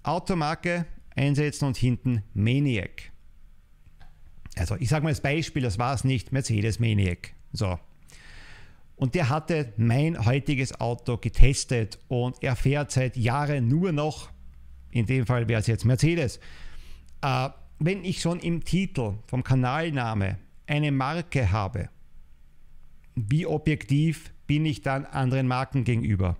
Automarke 0.01 0.85
einsetzen 1.15 1.65
und 1.65 1.77
hinten 1.77 2.23
Maniac. 2.33 3.11
Also 4.55 4.75
ich 4.79 4.89
sage 4.89 5.03
mal 5.03 5.09
als 5.09 5.21
Beispiel, 5.21 5.63
das 5.63 5.79
war 5.79 5.93
es 5.93 6.03
nicht, 6.03 6.31
Mercedes 6.31 6.79
Maniac. 6.79 7.33
So. 7.53 7.79
Und 8.95 9.15
der 9.15 9.29
hatte 9.29 9.73
mein 9.77 10.25
heutiges 10.25 10.79
Auto 10.79 11.17
getestet 11.17 11.99
und 12.09 12.43
er 12.43 12.55
fährt 12.55 12.91
seit 12.91 13.15
Jahren 13.15 13.67
nur 13.67 13.91
noch, 13.91 14.29
in 14.91 15.05
dem 15.05 15.25
Fall 15.25 15.47
wäre 15.47 15.61
es 15.61 15.67
jetzt 15.67 15.85
Mercedes. 15.85 16.39
Äh, 17.21 17.49
wenn 17.79 18.03
ich 18.03 18.21
schon 18.21 18.39
im 18.39 18.65
Titel 18.65 19.13
vom 19.25 19.43
Kanalname 19.43 20.37
eine 20.67 20.91
Marke 20.91 21.51
habe, 21.51 21.89
wie 23.15 23.45
objektiv 23.45 24.33
bin 24.47 24.65
ich 24.65 24.81
dann 24.81 25.05
anderen 25.05 25.47
Marken 25.47 25.85
gegenüber? 25.85 26.37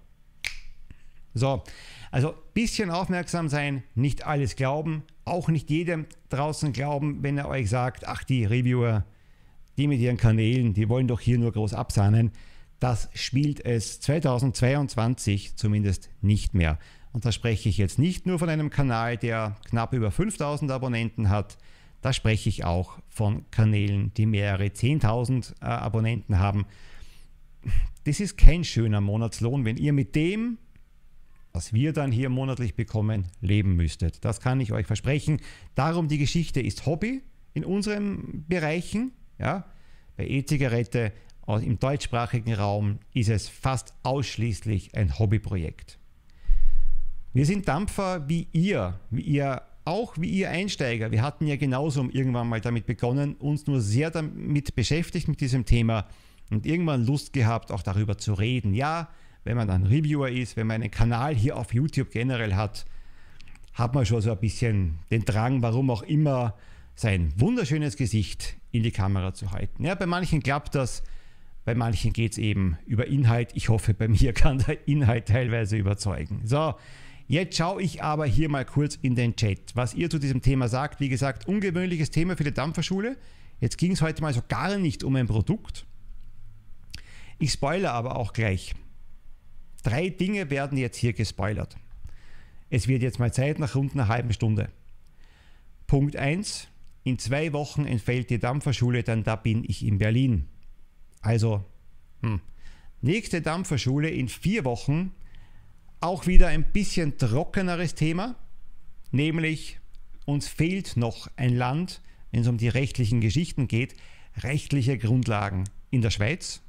So, 1.34 1.64
also 2.12 2.34
bisschen 2.54 2.90
aufmerksam 2.90 3.48
sein, 3.48 3.84
nicht 3.96 4.26
alles 4.26 4.56
glauben, 4.56 5.04
auch 5.30 5.48
nicht 5.50 5.70
jedem 5.70 6.06
draußen 6.30 6.74
glauben, 6.74 7.24
wenn 7.24 7.38
er 7.38 7.48
euch 7.48 7.70
sagt, 7.70 8.08
ach 8.08 8.24
die 8.24 8.46
Reviewer, 8.46 9.06
die 9.78 9.88
mit 9.88 10.00
ihren 10.00 10.18
Kanälen, 10.18 10.74
die 10.74 10.90
wollen 10.90 11.08
doch 11.08 11.20
hier 11.20 11.38
nur 11.38 11.52
groß 11.52 11.74
absahnen. 11.74 12.32
Das 12.80 13.10
spielt 13.14 13.66
es 13.66 14.00
2022 14.02 15.56
zumindest 15.56 16.10
nicht 16.22 16.54
mehr. 16.54 16.80
Und 17.12 17.26
da 17.26 17.32
spreche 17.32 17.70
ich 17.70 17.78
jetzt 17.78 18.00
nicht 18.00 18.26
nur 18.26 18.40
von 18.40 18.50
einem 18.50 18.70
Kanal, 18.70 19.18
der 19.18 19.58
knapp 19.70 19.94
über 19.94 20.12
5000 20.12 20.72
Abonnenten 20.72 21.30
hat, 21.30 21.58
da 22.02 22.14
spreche 22.14 22.48
ich 22.50 22.64
auch 22.64 23.00
von 23.10 23.50
Kanälen, 23.52 24.14
die 24.16 24.26
mehrere 24.26 24.66
10.000 24.66 25.54
äh, 25.62 25.66
Abonnenten 25.66 26.40
haben. 26.40 26.66
Das 28.06 28.20
ist 28.20 28.38
kein 28.38 28.64
schöner 28.64 29.02
Monatslohn, 29.02 29.66
wenn 29.66 29.76
ihr 29.76 29.92
mit 29.92 30.16
dem, 30.16 30.58
was 31.54 31.74
wir 31.74 31.94
dann 31.94 32.12
hier 32.12 32.30
monatlich 32.30 32.76
bekommen, 32.76 33.28
leben 33.42 33.76
müsstet. 33.76 34.24
Das 34.24 34.40
kann 34.40 34.60
ich 34.60 34.72
euch 34.72 34.86
versprechen. 34.86 35.42
Darum 35.76 36.08
die 36.08 36.18
Geschichte 36.18 36.62
ist 36.62 36.86
Hobby 36.86 37.22
in 37.54 37.66
unseren 37.66 38.46
Bereichen. 38.48 39.12
Ja? 39.40 39.66
Bei 40.18 40.28
E-Zigarette 40.28 41.12
im 41.48 41.80
deutschsprachigen 41.80 42.54
Raum 42.54 43.00
ist 43.14 43.30
es 43.30 43.50
fast 43.50 43.94
ausschließlich 44.04 44.96
ein 44.96 45.18
Hobbyprojekt. 45.18 45.98
Wir 47.34 47.46
sind 47.46 47.68
Dampfer 47.68 48.30
wie 48.30 48.48
ihr, 48.52 49.00
wie 49.10 49.22
ihr 49.22 49.64
auch 49.86 50.16
wie 50.18 50.30
ihr 50.30 50.52
Einsteiger. 50.52 51.12
Wir 51.12 51.24
hatten 51.24 51.48
ja 51.48 51.56
genauso 51.56 52.08
irgendwann 52.12 52.48
mal 52.48 52.62
damit 52.62 52.86
begonnen, 52.86 53.34
uns 53.36 53.66
nur 53.66 53.82
sehr 53.82 54.12
damit 54.12 54.76
beschäftigt 54.76 55.28
mit 55.28 55.42
diesem 55.42 55.66
Thema 55.66 56.08
und 56.52 56.68
irgendwann 56.68 57.06
Lust 57.06 57.34
gehabt, 57.34 57.72
auch 57.72 57.82
darüber 57.82 58.18
zu 58.18 58.34
reden. 58.34 58.76
Ja, 58.76 59.10
wenn 59.50 59.58
man 59.58 59.68
dann 59.68 59.88
Reviewer 59.88 60.30
ist, 60.30 60.58
wenn 60.58 60.68
man 60.68 60.76
einen 60.76 60.92
Kanal 60.92 61.34
hier 61.34 61.58
auf 61.58 61.74
YouTube 61.74 62.12
generell 62.12 62.54
hat, 62.54 62.86
hat 63.74 63.96
man 63.96 64.06
schon 64.06 64.22
so 64.22 64.32
ein 64.32 64.38
bisschen 64.38 65.00
den 65.10 65.26
Drang, 65.26 65.64
warum 65.64 65.90
auch 65.90 66.04
immer, 66.04 66.54
sein 66.94 67.34
wunderschönes 67.36 67.98
Gesicht 67.98 68.58
in 68.70 68.84
die 68.84 68.92
Kamera 68.92 69.34
zu 69.34 69.52
halten. 69.52 69.84
Ja, 69.84 69.96
bei 69.96 70.06
manchen 70.06 70.44
klappt 70.44 70.76
das, 70.76 71.02
bei 71.66 71.74
manchen 71.74 72.14
geht 72.14 72.34
es 72.34 72.38
eben 72.38 72.78
über 72.86 73.08
Inhalt. 73.08 73.50
Ich 73.56 73.70
hoffe, 73.70 73.96
bei 73.96 74.08
mir 74.08 74.34
kann 74.34 74.60
der 74.60 74.88
Inhalt 74.88 75.30
teilweise 75.30 75.78
überzeugen. 75.78 76.42
So, 76.44 76.76
Jetzt 77.28 77.58
schaue 77.58 77.82
ich 77.82 78.04
aber 78.04 78.28
hier 78.28 78.50
mal 78.50 78.66
kurz 78.66 79.00
in 79.02 79.16
den 79.16 79.36
Chat, 79.36 79.76
was 79.76 79.96
ihr 79.96 80.12
zu 80.12 80.20
diesem 80.20 80.44
Thema 80.44 80.68
sagt. 80.68 81.00
Wie 81.00 81.10
gesagt, 81.10 81.48
ungewöhnliches 81.48 82.12
Thema 82.12 82.38
für 82.38 82.44
die 82.44 82.54
Dampferschule. 82.54 83.18
Jetzt 83.60 83.80
ging 83.80 83.94
es 83.94 84.04
heute 84.04 84.22
mal 84.22 84.34
so 84.34 84.42
gar 84.48 84.78
nicht 84.78 85.04
um 85.04 85.16
ein 85.16 85.26
Produkt. 85.26 85.88
Ich 87.40 87.52
spoilere 87.52 87.94
aber 87.94 88.16
auch 88.16 88.34
gleich. 88.34 88.76
Drei 89.84 90.10
Dinge 90.10 90.50
werden 90.50 90.78
jetzt 90.78 90.98
hier 90.98 91.14
gespoilert. 91.14 91.78
Es 92.70 92.88
wird 92.88 93.02
jetzt 93.02 93.20
mal 93.20 93.34
Zeit 93.34 93.60
nach 93.60 93.76
rund 93.76 93.94
einer 93.94 94.08
halben 94.08 94.34
Stunde. 94.34 94.70
Punkt 95.88 96.16
1. 96.16 96.68
In 97.04 97.18
zwei 97.18 97.54
Wochen 97.54 97.86
entfällt 97.86 98.30
die 98.30 98.40
Dampferschule, 98.40 99.04
dann 99.04 99.24
da 99.24 99.36
bin 99.36 99.64
ich 99.64 99.86
in 99.86 99.98
Berlin. 99.98 100.48
Also, 101.22 101.66
hm. 102.22 102.42
nächste 103.02 103.42
Dampferschule 103.42 104.10
in 104.10 104.28
vier 104.28 104.66
Wochen 104.66 105.14
auch 106.02 106.28
wieder 106.28 106.48
ein 106.48 106.72
bisschen 106.72 107.18
trockeneres 107.18 107.96
Thema, 107.96 108.36
nämlich 109.12 109.80
uns 110.26 110.48
fehlt 110.48 110.96
noch 110.96 111.30
ein 111.36 111.56
Land, 111.56 112.02
wenn 112.32 112.42
es 112.42 112.48
um 112.48 112.58
die 112.58 112.70
rechtlichen 112.70 113.22
Geschichten 113.22 113.68
geht, 113.68 113.96
rechtliche 114.38 114.98
Grundlagen 114.98 115.64
in 115.90 116.02
der 116.02 116.12
Schweiz. 116.12 116.62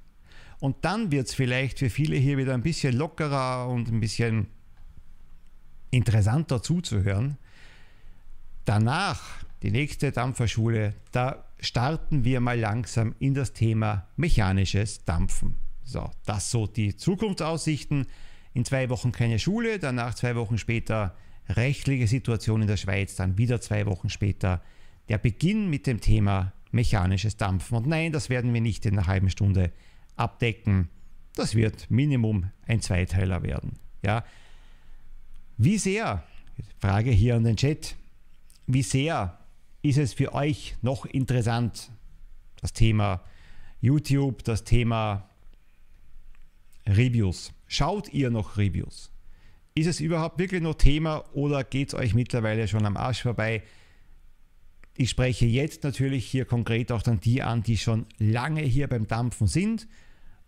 Und 0.61 0.85
dann 0.85 1.11
wird 1.11 1.27
es 1.27 1.35
vielleicht 1.35 1.79
für 1.79 1.91
viele 1.91 2.17
hier 2.17 2.37
wieder 2.37 2.55
ein 2.55 2.63
bisschen 2.63 2.95
lockerer 2.97 3.69
und 3.69 3.89
ein 3.89 4.01
bisschen 4.01 4.49
interessanter 5.91 6.63
zuzuhören. 6.63 7.39
Danach, 8.67 9.45
die 9.63 9.71
nächste 9.71 10.13
Dampferschule, 10.13 10.95
da 11.13 11.45
starten 11.61 12.25
wir 12.25 12.41
mal 12.41 12.59
langsam 12.59 13.15
in 13.19 13.35
das 13.35 13.55
Thema 13.55 14.07
mechanisches 14.17 15.05
Dampfen. 15.05 15.57
So, 15.83 16.11
das 16.25 16.51
so 16.51 16.67
die 16.67 16.95
Zukunftsaussichten 16.95 18.07
in 18.53 18.65
zwei 18.65 18.91
Wochen 18.91 19.13
keine 19.13 19.39
Schule, 19.39 19.79
danach 19.79 20.15
zwei 20.15 20.37
Wochen 20.37 20.59
später 20.59 21.17
rechtliche 21.49 22.07
Situation 22.07 22.63
in 22.63 22.69
der 22.69 22.77
Schweiz, 22.77 23.17
dann 23.17 23.39
wieder 23.39 23.61
zwei 23.61 23.87
Wochen 23.87 24.09
später 24.09 24.63
der 25.09 25.19
Beginn 25.19 25.69
mit 25.69 25.87
dem 25.87 26.01
Thema 26.01 26.53
mechanisches 26.71 27.37
Dampfen. 27.37 27.77
Und 27.77 27.87
nein, 27.87 28.13
das 28.13 28.29
werden 28.29 28.55
wir 28.55 28.61
nicht 28.61 28.87
in 28.87 28.97
einer 28.97 29.09
halben 29.09 29.31
Stunde 29.31 29.73
abdecken. 30.21 30.89
Das 31.35 31.55
wird 31.55 31.91
Minimum 31.91 32.51
ein 32.67 32.81
Zweiteiler 32.81 33.43
werden. 33.43 33.79
Ja. 34.03 34.25
Wie 35.57 35.79
sehr, 35.79 36.25
Frage 36.79 37.11
hier 37.11 37.37
an 37.37 37.45
den 37.45 37.57
Chat, 37.57 37.97
wie 38.67 38.83
sehr 38.83 39.39
ist 39.83 39.99
es 39.99 40.13
für 40.13 40.35
euch 40.35 40.77
noch 40.83 41.07
interessant, 41.07 41.91
das 42.61 42.73
Thema 42.73 43.23
YouTube, 43.81 44.45
das 44.45 44.65
Thema 44.65 45.29
Reviews? 46.87 47.53
Schaut 47.67 48.13
ihr 48.13 48.31
noch 48.31 48.59
Reviews? 48.59 49.11
Ist 49.75 49.87
es 49.87 50.01
überhaupt 50.01 50.39
wirklich 50.39 50.61
noch 50.61 50.75
Thema 50.75 51.25
oder 51.33 51.65
geht 51.65 51.89
es 51.89 51.95
euch 51.95 52.15
mittlerweile 52.15 52.69
schon 52.69 52.85
am 52.85 52.97
Arsch 52.97 53.23
vorbei? 53.23 53.63
Ich 54.97 55.11
spreche 55.11 55.47
jetzt 55.47 55.85
natürlich 55.85 56.27
hier 56.27 56.45
konkret 56.45 56.93
auch 56.93 57.03
dann 57.03 57.21
die 57.21 57.43
an, 57.43 57.63
die 57.63 57.79
schon 57.79 58.07
lange 58.19 58.63
hier 58.63 58.89
beim 58.89 59.07
Dampfen 59.07 59.47
sind 59.47 59.87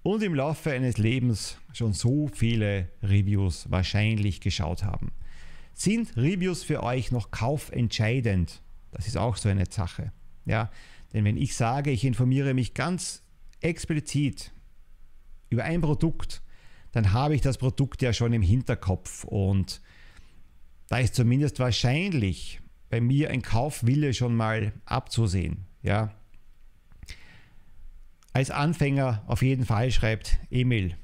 und 0.03 0.23
im 0.23 0.35
Laufe 0.35 0.71
eines 0.73 0.99
Lebens 0.99 1.59
schon 1.73 1.93
so 1.93 2.29
viele 2.29 2.89
Reviews 3.03 3.71
wahrscheinlich 3.71 4.41
geschaut 4.41 4.85
haben. 4.85 5.13
Sind 5.75 6.17
Reviews 6.17 6.63
für 6.63 6.83
euch 6.83 7.13
noch 7.13 7.31
kaufentscheidend? 7.31 8.63
Das 8.91 9.07
ist 9.07 9.17
auch 9.17 9.37
so 9.37 9.49
eine 9.49 9.67
Sache. 9.67 10.13
Ja, 10.45 10.71
denn 11.13 11.25
wenn 11.25 11.37
ich 11.37 11.55
sage, 11.55 11.91
ich 11.91 12.05
informiere 12.05 12.55
mich 12.55 12.75
ganz 12.75 13.23
explizit 13.61 14.53
über 15.51 15.65
ein 15.65 15.81
Produkt, 15.81 16.43
dann 16.91 17.13
habe 17.13 17.35
ich 17.35 17.41
das 17.41 17.59
Produkt 17.59 18.03
ja 18.03 18.13
schon 18.13 18.33
im 18.33 18.43
Hinterkopf 18.43 19.25
und 19.25 19.81
da 20.89 20.99
ist 20.99 21.15
zumindest 21.15 21.59
wahrscheinlich 21.59 22.61
bei 22.91 23.01
mir 23.01 23.31
ein 23.31 23.41
Kaufwille 23.41 24.13
schon 24.13 24.35
mal 24.35 24.73
abzusehen. 24.85 25.65
Ja. 25.83 26.15
Als 28.33 28.51
Anfänger 28.51 29.23
auf 29.27 29.43
jeden 29.43 29.67
Fall 29.67 29.91
schreibt 29.91 30.39
Emil. 30.51 30.97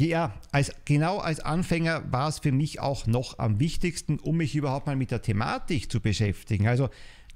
Ja, 0.00 0.34
als, 0.50 0.72
genau 0.84 1.18
als 1.18 1.40
Anfänger 1.40 2.10
war 2.10 2.28
es 2.28 2.38
für 2.38 2.52
mich 2.52 2.80
auch 2.80 3.06
noch 3.06 3.38
am 3.38 3.60
wichtigsten, 3.60 4.18
um 4.18 4.38
mich 4.38 4.56
überhaupt 4.56 4.86
mal 4.86 4.96
mit 4.96 5.10
der 5.10 5.22
Thematik 5.22 5.92
zu 5.92 6.00
beschäftigen. 6.00 6.66
Also 6.66 6.88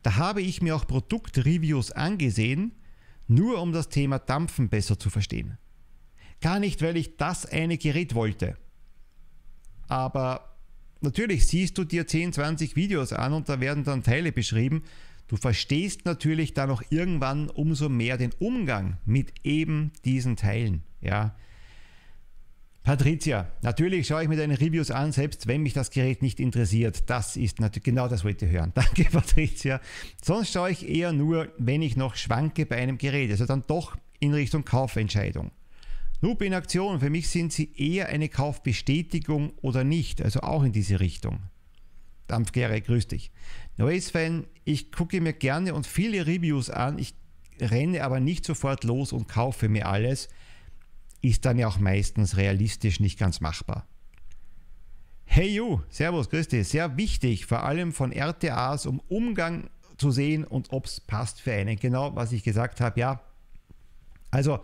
da 0.03 0.16
habe 0.16 0.40
ich 0.40 0.62
mir 0.62 0.75
auch 0.75 0.87
Produktreviews 0.87 1.92
angesehen, 1.92 2.73
nur 3.29 3.61
um 3.61 3.73
das 3.73 3.88
Thema 3.88 4.19
Dampfen 4.19 4.69
besser 4.69 4.99
zu 4.99 5.11
verstehen. 5.11 5.59
Gar 6.40 6.61
nicht, 6.61 6.83
weil 6.83 6.97
ich 6.97 7.16
das 7.16 7.47
eine 7.47 7.79
Gerät 7.79 8.14
wollte. 8.14 8.57
Aber 9.88 10.57
natürlich 11.01 11.47
siehst 11.47 11.77
du 11.79 11.85
dir 11.85 12.07
10, 12.07 12.33
20 12.33 12.77
Videos 12.77 13.12
an 13.12 13.33
und 13.33 13.49
da 13.49 13.61
werden 13.61 13.85
dann 13.85 14.03
Teile 14.03 14.33
beschrieben. 14.33 14.83
Du 15.29 15.37
verstehst 15.37 16.05
natürlich 16.05 16.55
dann 16.55 16.71
auch 16.71 16.83
irgendwann 16.91 17.51
umso 17.51 17.89
mehr 17.89 18.17
den 18.17 18.33
Umgang 18.39 18.99
mit 19.05 19.33
eben 19.43 19.93
diesen 20.05 20.37
Teilen. 20.37 20.83
Ja. 21.01 21.35
Patricia, 22.85 23.49
natürlich 23.62 24.07
schaue 24.07 24.23
ich 24.23 24.29
mir 24.29 24.37
deine 24.37 24.61
Reviews 24.61 24.93
an, 24.93 25.11
selbst 25.11 25.49
wenn 25.49 25.62
mich 25.62 25.73
das 25.73 25.91
Gerät 25.91 26.23
nicht 26.23 26.39
interessiert. 26.39 27.11
Das 27.11 27.37
ist 27.37 27.59
natürlich 27.59 27.83
genau 27.83 28.07
das 28.07 28.23
wollte 28.23 28.47
ich 28.47 28.53
hören. 28.53 28.71
Danke, 28.77 29.05
Patricia. 29.07 29.81
Sonst 30.23 30.53
schaue 30.53 30.71
ich 30.71 30.89
eher 30.89 31.12
nur, 31.12 31.53
wenn 31.59 31.83
ich 31.83 31.97
noch 31.97 32.15
schwanke 32.15 32.65
bei 32.65 32.77
einem 32.77 32.97
Gerät. 32.97 33.33
Also 33.33 33.45
dann 33.45 33.65
doch 33.67 33.97
in 34.21 34.33
Richtung 34.33 34.65
Kaufentscheidung. 34.65 35.51
Noob 36.21 36.41
in 36.43 36.55
Aktion, 36.55 37.01
für 37.01 37.11
mich 37.11 37.29
sind 37.29 37.53
sie 37.53 37.73
eher 37.77 38.09
eine 38.09 38.29
Kaufbestätigung 38.29 39.53
oder 39.61 39.83
nicht, 39.83 40.23
also 40.23 40.41
auch 40.41 40.62
in 40.62 40.73
diese 40.73 41.01
Richtung. 41.01 41.41
Dampfgere, 42.27 42.81
grüß 42.81 43.09
dich. 43.09 43.31
Noise-Fan, 43.77 44.47
ich 44.66 44.90
gucke 44.90 45.20
mir 45.20 45.33
gerne 45.33 45.72
und 45.74 45.87
viele 45.87 46.26
Reviews 46.26 46.68
an, 46.70 46.98
ich 46.98 47.14
renne 47.61 48.02
aber 48.05 48.20
nicht 48.20 48.44
sofort 48.44 48.85
los 48.85 49.12
und 49.12 49.29
kaufe 49.29 49.68
mir 49.68 49.87
alles, 49.87 50.29
ist 51.22 51.44
dann 51.44 51.57
ja 51.57 51.68
auch 51.68 51.79
meistens 51.79 52.37
realistisch 52.37 52.98
nicht 52.98 53.18
ganz 53.18 53.40
machbar. 53.40 53.87
Hey 55.24 55.55
you, 55.55 55.81
Servus, 55.88 56.29
dich. 56.29 56.68
Sehr 56.68 56.96
wichtig, 56.96 57.46
vor 57.46 57.62
allem 57.62 57.92
von 57.92 58.12
RTAs, 58.12 58.87
um 58.87 59.00
Umgang 59.09 59.70
zu 59.98 60.11
sehen 60.11 60.44
und 60.44 60.72
ob 60.72 60.87
es 60.87 61.00
passt 61.00 61.40
für 61.40 61.52
einen. 61.52 61.76
Genau, 61.76 62.14
was 62.16 62.33
ich 62.33 62.42
gesagt 62.42 62.81
habe, 62.81 62.98
ja. 63.00 63.20
Also, 64.33 64.61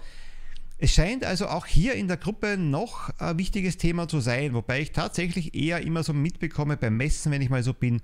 Es 0.78 0.92
scheint 0.92 1.24
also 1.24 1.46
auch 1.46 1.66
hier 1.66 1.94
in 1.94 2.08
der 2.08 2.16
Gruppe 2.16 2.56
noch 2.56 3.16
ein 3.20 3.38
wichtiges 3.38 3.76
Thema 3.76 4.08
zu 4.08 4.18
sein, 4.18 4.52
wobei 4.52 4.80
ich 4.80 4.90
tatsächlich 4.90 5.54
eher 5.54 5.80
immer 5.80 6.02
so 6.02 6.12
mitbekomme 6.12 6.76
beim 6.76 6.96
Messen, 6.96 7.30
wenn 7.30 7.40
ich 7.40 7.50
mal 7.50 7.62
so 7.62 7.72
bin, 7.72 8.00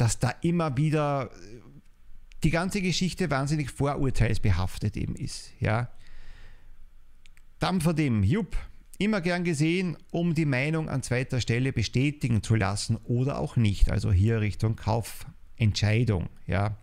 dass 0.00 0.18
da 0.18 0.30
immer 0.40 0.78
wieder 0.78 1.30
die 2.42 2.50
ganze 2.50 2.80
Geschichte 2.80 3.30
wahnsinnig 3.30 3.70
vorurteilsbehaftet 3.70 4.96
eben 4.96 5.14
ist. 5.14 5.52
Ja. 5.60 5.90
Dampfer 7.58 7.92
dem, 7.92 8.22
jupp, 8.22 8.56
immer 8.96 9.20
gern 9.20 9.44
gesehen, 9.44 9.98
um 10.10 10.34
die 10.34 10.46
Meinung 10.46 10.88
an 10.88 11.02
zweiter 11.02 11.42
Stelle 11.42 11.74
bestätigen 11.74 12.42
zu 12.42 12.54
lassen 12.54 12.96
oder 13.04 13.38
auch 13.38 13.56
nicht. 13.56 13.90
Also 13.90 14.10
hier 14.10 14.40
Richtung 14.40 14.74
Kaufentscheidung. 14.74 16.30
Ja. 16.46 16.78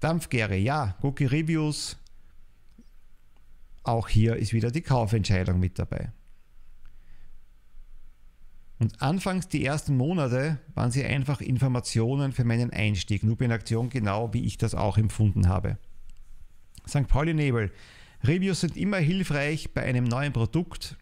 Dampfgäre, 0.00 0.56
ja, 0.56 0.96
Cookie 1.02 1.26
Reviews. 1.26 1.98
Auch 3.82 4.08
hier 4.08 4.36
ist 4.36 4.54
wieder 4.54 4.70
die 4.70 4.80
Kaufentscheidung 4.80 5.60
mit 5.60 5.78
dabei. 5.78 6.12
Und 8.78 9.00
anfangs 9.00 9.48
die 9.48 9.64
ersten 9.64 9.96
Monate 9.96 10.58
waren 10.74 10.90
sie 10.90 11.04
einfach 11.04 11.40
Informationen 11.40 12.32
für 12.32 12.44
meinen 12.44 12.70
Einstieg. 12.70 13.22
Noob 13.22 13.40
in 13.40 13.52
Aktion, 13.52 13.88
genau 13.88 14.34
wie 14.34 14.44
ich 14.44 14.58
das 14.58 14.74
auch 14.74 14.98
empfunden 14.98 15.48
habe. 15.48 15.78
St. 16.86 17.08
Pauli 17.08 17.32
Nebel. 17.32 17.72
Reviews 18.22 18.60
sind 18.60 18.76
immer 18.76 18.98
hilfreich 18.98 19.72
bei 19.72 19.82
einem 19.82 20.04
neuen 20.04 20.32
Produkt, 20.32 20.96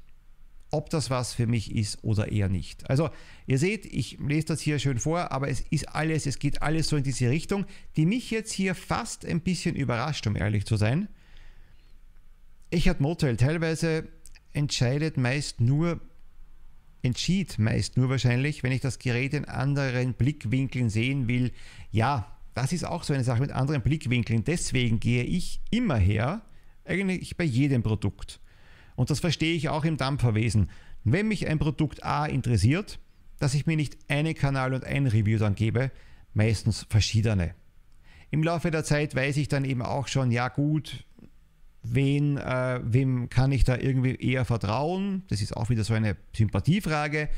ob 0.70 0.90
das 0.90 1.10
was 1.10 1.34
für 1.34 1.46
mich 1.46 1.74
ist 1.74 2.02
oder 2.02 2.30
eher 2.30 2.48
nicht. 2.48 2.88
Also 2.88 3.10
ihr 3.46 3.58
seht, 3.58 3.86
ich 3.86 4.18
lese 4.18 4.48
das 4.48 4.60
hier 4.60 4.78
schön 4.78 4.98
vor, 4.98 5.30
aber 5.32 5.48
es 5.48 5.60
ist 5.60 5.88
alles, 5.88 6.26
es 6.26 6.38
geht 6.38 6.62
alles 6.62 6.88
so 6.88 6.96
in 6.96 7.04
diese 7.04 7.30
Richtung, 7.30 7.64
die 7.96 8.06
mich 8.06 8.30
jetzt 8.30 8.52
hier 8.52 8.74
fast 8.74 9.24
ein 9.24 9.40
bisschen 9.40 9.76
überrascht, 9.76 10.26
um 10.26 10.36
ehrlich 10.36 10.64
zu 10.66 10.76
sein. 10.76 11.08
Ich 12.70 12.88
hatte 12.88 13.02
Motel 13.02 13.36
teilweise 13.36 14.08
entscheidet 14.52 15.16
meist 15.16 15.60
nur 15.60 16.00
entschied 17.04 17.58
meist 17.58 17.96
nur 17.96 18.08
wahrscheinlich, 18.08 18.62
wenn 18.62 18.72
ich 18.72 18.80
das 18.80 18.98
Gerät 18.98 19.34
in 19.34 19.44
anderen 19.44 20.14
Blickwinkeln 20.14 20.90
sehen 20.90 21.28
will. 21.28 21.52
Ja, 21.90 22.36
das 22.54 22.72
ist 22.72 22.84
auch 22.84 23.04
so 23.04 23.12
eine 23.12 23.24
Sache 23.24 23.40
mit 23.40 23.52
anderen 23.52 23.82
Blickwinkeln. 23.82 24.44
Deswegen 24.44 25.00
gehe 25.00 25.24
ich 25.24 25.60
immer 25.70 25.96
her, 25.96 26.42
eigentlich 26.84 27.36
bei 27.36 27.44
jedem 27.44 27.82
Produkt. 27.82 28.40
Und 28.96 29.10
das 29.10 29.20
verstehe 29.20 29.54
ich 29.54 29.68
auch 29.68 29.84
im 29.84 29.96
Dampferwesen. 29.96 30.70
Wenn 31.02 31.28
mich 31.28 31.46
ein 31.48 31.58
Produkt 31.58 32.04
A 32.04 32.26
interessiert, 32.26 32.98
dass 33.38 33.54
ich 33.54 33.66
mir 33.66 33.76
nicht 33.76 33.98
einen 34.08 34.34
Kanal 34.34 34.72
und 34.72 34.84
ein 34.84 35.06
Review 35.06 35.38
dann 35.38 35.54
gebe, 35.54 35.90
meistens 36.32 36.86
verschiedene. 36.88 37.54
Im 38.30 38.42
Laufe 38.42 38.70
der 38.70 38.84
Zeit 38.84 39.14
weiß 39.14 39.36
ich 39.36 39.48
dann 39.48 39.64
eben 39.64 39.82
auch 39.82 40.08
schon, 40.08 40.30
ja 40.30 40.48
gut, 40.48 41.04
wen, 41.84 42.36
äh, 42.38 42.80
wem 42.82 43.28
kann 43.28 43.52
ich 43.52 43.64
da 43.64 43.76
irgendwie 43.76 44.16
eher 44.16 44.44
vertrauen? 44.44 45.22
Das 45.28 45.40
ist 45.40 45.56
auch 45.56 45.70
wieder 45.70 45.84
so 45.84 45.94
eine 45.94 46.16
Sympathiefrage. 46.34 47.28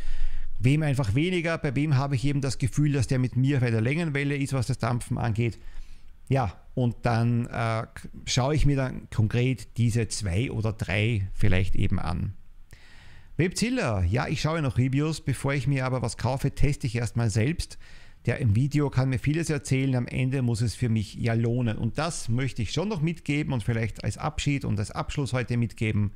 Wem 0.58 0.82
einfach 0.82 1.14
weniger? 1.14 1.58
Bei 1.58 1.74
wem 1.74 1.96
habe 1.96 2.14
ich 2.14 2.24
eben 2.24 2.40
das 2.40 2.58
Gefühl, 2.58 2.92
dass 2.92 3.06
der 3.06 3.18
mit 3.18 3.36
mir 3.36 3.60
bei 3.60 3.70
der 3.70 3.80
Längenwelle 3.82 4.36
ist, 4.36 4.52
was 4.52 4.66
das 4.66 4.78
Dampfen 4.78 5.18
angeht? 5.18 5.58
Ja, 6.28 6.56
und 6.74 6.96
dann 7.02 7.46
äh, 7.46 7.86
schaue 8.24 8.54
ich 8.54 8.66
mir 8.66 8.76
dann 8.76 9.08
konkret 9.14 9.76
diese 9.76 10.08
zwei 10.08 10.50
oder 10.50 10.72
drei 10.72 11.28
vielleicht 11.34 11.76
eben 11.76 11.98
an. 11.98 12.34
Webzilla, 13.36 14.02
ja, 14.02 14.26
ich 14.28 14.40
schaue 14.40 14.62
noch 14.62 14.78
Reviews, 14.78 15.20
bevor 15.20 15.52
ich 15.52 15.66
mir 15.66 15.84
aber 15.84 16.00
was 16.00 16.16
kaufe, 16.16 16.52
teste 16.52 16.86
ich 16.86 16.96
erstmal 16.96 17.28
selbst 17.28 17.78
der 18.26 18.38
im 18.38 18.56
Video 18.56 18.90
kann 18.90 19.08
mir 19.08 19.20
vieles 19.20 19.50
erzählen, 19.50 19.94
am 19.94 20.08
Ende 20.08 20.42
muss 20.42 20.60
es 20.60 20.74
für 20.74 20.88
mich 20.88 21.14
ja 21.14 21.34
lohnen. 21.34 21.78
Und 21.78 21.96
das 21.98 22.28
möchte 22.28 22.60
ich 22.60 22.72
schon 22.72 22.88
noch 22.88 23.00
mitgeben 23.00 23.52
und 23.52 23.62
vielleicht 23.62 24.02
als 24.02 24.18
Abschied 24.18 24.64
und 24.64 24.78
als 24.78 24.90
Abschluss 24.90 25.32
heute 25.32 25.56
mitgeben. 25.56 26.12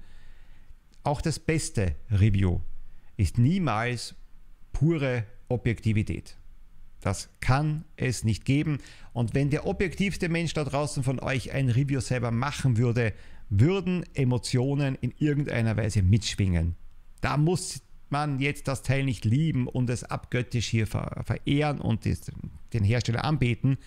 Auch 1.05 1.23
das 1.23 1.39
beste 1.39 1.95
Review 2.11 2.61
ist 3.17 3.39
niemals 3.39 4.17
pure 4.73 5.25
Objektivität. 5.49 6.37
Das 7.01 7.31
kann 7.41 7.85
es 7.97 8.25
nicht 8.25 8.45
geben. 8.45 8.79
Und 9.13 9.35
wenn 9.35 9.51
der 9.51 9.67
objektivste 9.67 10.29
Mensch 10.29 10.53
da 10.53 10.65
draußen 10.65 11.03
von 11.03 11.21
euch 11.21 11.53
ein 11.53 11.71
Review 11.71 12.01
selber 12.01 12.31
machen 12.31 12.77
würde, 12.77 13.15
würden 13.49 14.05
Emotionen 14.15 14.97
in 15.01 15.15
irgendeiner 15.19 15.77
Weise 15.77 16.03
mitschwingen. 16.03 16.75
Da 17.21 17.37
muss 17.37 17.83
man 18.11 18.39
jetzt 18.41 18.69
das 18.69 18.83
Teil 18.83 19.05
nicht 19.05 19.25
lieben 19.25 19.67
und 19.67 19.91
es 19.91 20.05
abgöttisch 20.05 20.67
hier 20.69 20.87
verehren 20.87 21.81
und 21.81 22.05
den 22.73 22.85
Hersteller 22.85 23.25
anbeten, 23.25 23.79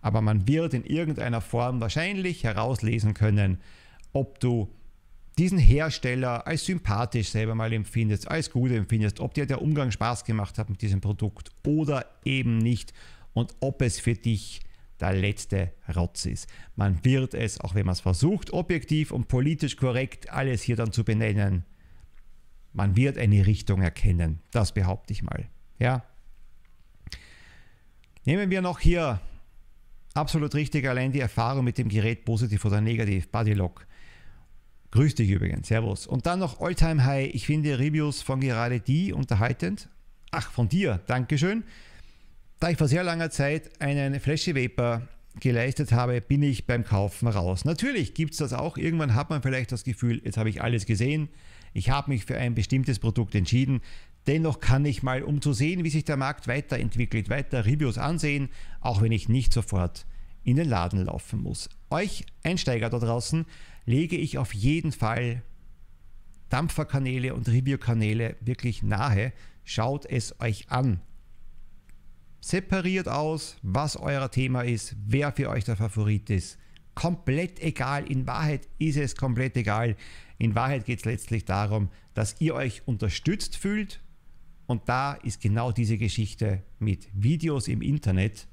aber 0.00 0.20
man 0.20 0.46
wird 0.46 0.74
in 0.74 0.84
irgendeiner 0.84 1.40
Form 1.40 1.80
wahrscheinlich 1.80 2.44
herauslesen 2.44 3.14
können, 3.14 3.58
ob 4.12 4.40
du 4.40 4.70
diesen 5.38 5.58
Hersteller 5.58 6.46
als 6.46 6.64
sympathisch 6.64 7.28
selber 7.28 7.54
mal 7.54 7.72
empfindest, 7.72 8.28
als 8.30 8.50
gut 8.50 8.70
empfindest, 8.70 9.20
ob 9.20 9.34
dir 9.34 9.46
der 9.46 9.60
Umgang 9.60 9.90
Spaß 9.90 10.24
gemacht 10.24 10.58
hat 10.58 10.70
mit 10.70 10.80
diesem 10.80 11.00
Produkt 11.00 11.50
oder 11.66 12.06
eben 12.24 12.58
nicht 12.58 12.94
und 13.34 13.54
ob 13.60 13.82
es 13.82 14.00
für 14.00 14.14
dich 14.14 14.60
der 14.98 15.12
letzte 15.12 15.72
Rotz 15.94 16.24
ist. 16.24 16.48
Man 16.74 17.04
wird 17.04 17.34
es, 17.34 17.60
auch 17.60 17.74
wenn 17.74 17.84
man 17.84 17.92
es 17.92 18.00
versucht, 18.00 18.52
objektiv 18.52 19.10
und 19.10 19.28
politisch 19.28 19.76
korrekt 19.76 20.30
alles 20.30 20.62
hier 20.62 20.76
dann 20.76 20.92
zu 20.92 21.04
benennen, 21.04 21.64
man 22.76 22.94
wird 22.94 23.16
eine 23.16 23.46
Richtung 23.46 23.80
erkennen. 23.80 24.40
Das 24.52 24.72
behaupte 24.72 25.12
ich 25.12 25.22
mal. 25.22 25.46
Ja. 25.78 26.04
Nehmen 28.24 28.50
wir 28.50 28.60
noch 28.60 28.80
hier 28.80 29.20
absolut 30.14 30.54
richtig 30.54 30.86
allein 30.86 31.12
die 31.12 31.20
Erfahrung 31.20 31.64
mit 31.64 31.78
dem 31.78 31.88
Gerät 31.88 32.24
positiv 32.24 32.64
oder 32.64 32.80
negativ. 32.80 33.28
Bodylock. 33.28 33.86
Grüß 34.90 35.14
dich 35.14 35.30
übrigens. 35.30 35.68
Servus. 35.68 36.06
Und 36.06 36.26
dann 36.26 36.38
noch 36.38 36.60
Alltime 36.60 37.04
High. 37.04 37.34
Ich 37.34 37.46
finde 37.46 37.78
Reviews 37.78 38.22
von 38.22 38.40
gerade 38.40 38.80
die 38.80 39.12
unterhaltend. 39.12 39.88
Ach, 40.30 40.50
von 40.50 40.68
dir. 40.68 41.00
Dankeschön. 41.06 41.64
Da 42.60 42.70
ich 42.70 42.76
vor 42.76 42.88
sehr 42.88 43.04
langer 43.04 43.30
Zeit 43.30 43.80
einen 43.80 44.20
Flashy 44.20 44.54
Vapor 44.54 45.02
geleistet 45.40 45.92
habe, 45.92 46.20
bin 46.20 46.42
ich 46.42 46.66
beim 46.66 46.84
Kaufen 46.84 47.28
raus. 47.28 47.64
Natürlich 47.64 48.14
gibt 48.14 48.32
es 48.32 48.38
das 48.38 48.52
auch. 48.52 48.76
Irgendwann 48.76 49.14
hat 49.14 49.30
man 49.30 49.42
vielleicht 49.42 49.72
das 49.72 49.84
Gefühl, 49.84 50.20
jetzt 50.24 50.36
habe 50.36 50.48
ich 50.50 50.62
alles 50.62 50.86
gesehen 50.86 51.28
ich 51.76 51.90
habe 51.90 52.10
mich 52.10 52.24
für 52.24 52.38
ein 52.38 52.54
bestimmtes 52.54 52.98
Produkt 52.98 53.34
entschieden. 53.34 53.82
Dennoch 54.26 54.60
kann 54.60 54.86
ich 54.86 55.02
mal, 55.02 55.22
um 55.22 55.42
zu 55.42 55.52
sehen, 55.52 55.84
wie 55.84 55.90
sich 55.90 56.04
der 56.04 56.16
Markt 56.16 56.48
weiterentwickelt, 56.48 57.28
weiter 57.28 57.66
Reviews 57.66 57.98
ansehen, 57.98 58.48
auch 58.80 59.02
wenn 59.02 59.12
ich 59.12 59.28
nicht 59.28 59.52
sofort 59.52 60.06
in 60.42 60.56
den 60.56 60.70
Laden 60.70 61.04
laufen 61.04 61.42
muss. 61.42 61.68
Euch 61.90 62.24
Einsteiger 62.42 62.88
da 62.88 62.98
draußen 62.98 63.44
lege 63.84 64.16
ich 64.16 64.38
auf 64.38 64.54
jeden 64.54 64.90
Fall 64.90 65.42
Dampferkanäle 66.48 67.34
und 67.34 67.46
Reviewkanäle 67.46 68.36
wirklich 68.40 68.82
nahe. 68.82 69.34
Schaut 69.62 70.06
es 70.06 70.40
euch 70.40 70.70
an. 70.70 71.00
Separiert 72.40 73.08
aus, 73.08 73.58
was 73.60 73.96
euer 73.96 74.30
Thema 74.30 74.62
ist, 74.62 74.96
wer 75.04 75.30
für 75.30 75.50
euch 75.50 75.64
der 75.64 75.76
Favorit 75.76 76.30
ist. 76.30 76.58
Komplett 76.96 77.60
egal. 77.62 78.10
In 78.10 78.26
Wahrheit 78.26 78.68
ist 78.78 78.96
es 78.96 79.14
komplett 79.14 79.54
egal. 79.56 79.96
In 80.38 80.54
Wahrheit 80.54 80.86
geht 80.86 81.00
es 81.00 81.04
letztlich 81.04 81.44
darum, 81.44 81.90
dass 82.14 82.40
ihr 82.40 82.54
euch 82.54 82.82
unterstützt 82.86 83.56
fühlt. 83.58 84.00
Und 84.66 84.88
da 84.88 85.12
ist 85.12 85.42
genau 85.42 85.72
diese 85.72 85.98
Geschichte 85.98 86.62
mit 86.78 87.06
Videos 87.12 87.68
im 87.68 87.82
Internet 87.82 88.48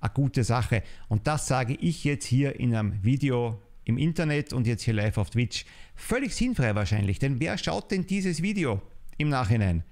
eine 0.00 0.12
gute 0.12 0.44
Sache. 0.44 0.82
Und 1.08 1.26
das 1.26 1.48
sage 1.48 1.74
ich 1.74 2.04
jetzt 2.04 2.26
hier 2.26 2.60
in 2.60 2.74
einem 2.74 3.02
Video 3.02 3.62
im 3.84 3.96
Internet 3.96 4.52
und 4.52 4.66
jetzt 4.66 4.82
hier 4.82 4.94
live 4.94 5.16
auf 5.16 5.30
Twitch. 5.30 5.64
Völlig 5.94 6.34
sinnfrei 6.34 6.74
wahrscheinlich, 6.74 7.18
denn 7.18 7.40
wer 7.40 7.56
schaut 7.56 7.90
denn 7.90 8.06
dieses 8.06 8.42
Video 8.42 8.82
im 9.16 9.30
Nachhinein? 9.30 9.84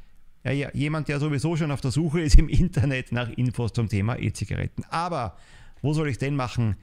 Ja, 0.45 0.53
ja, 0.53 0.71
jemand, 0.75 1.09
der 1.09 1.21
sowieso 1.21 1.57
schon 1.57 1.71
auf 1.71 1.81
der 1.81 1.91
Suche 1.91 2.21
ist 2.21 2.37
im 2.37 2.51
Internet 2.51 3.13
nach 3.13 3.31
Infos 3.31 3.73
zum 3.73 3.89
Thema 3.89 4.19
E-Zigaretten. 4.19 4.85
Aber 4.91 5.39
wo 5.81 5.95
soll 5.95 6.11
ich 6.11 6.19
denn 6.19 6.37
machen? 6.37 6.77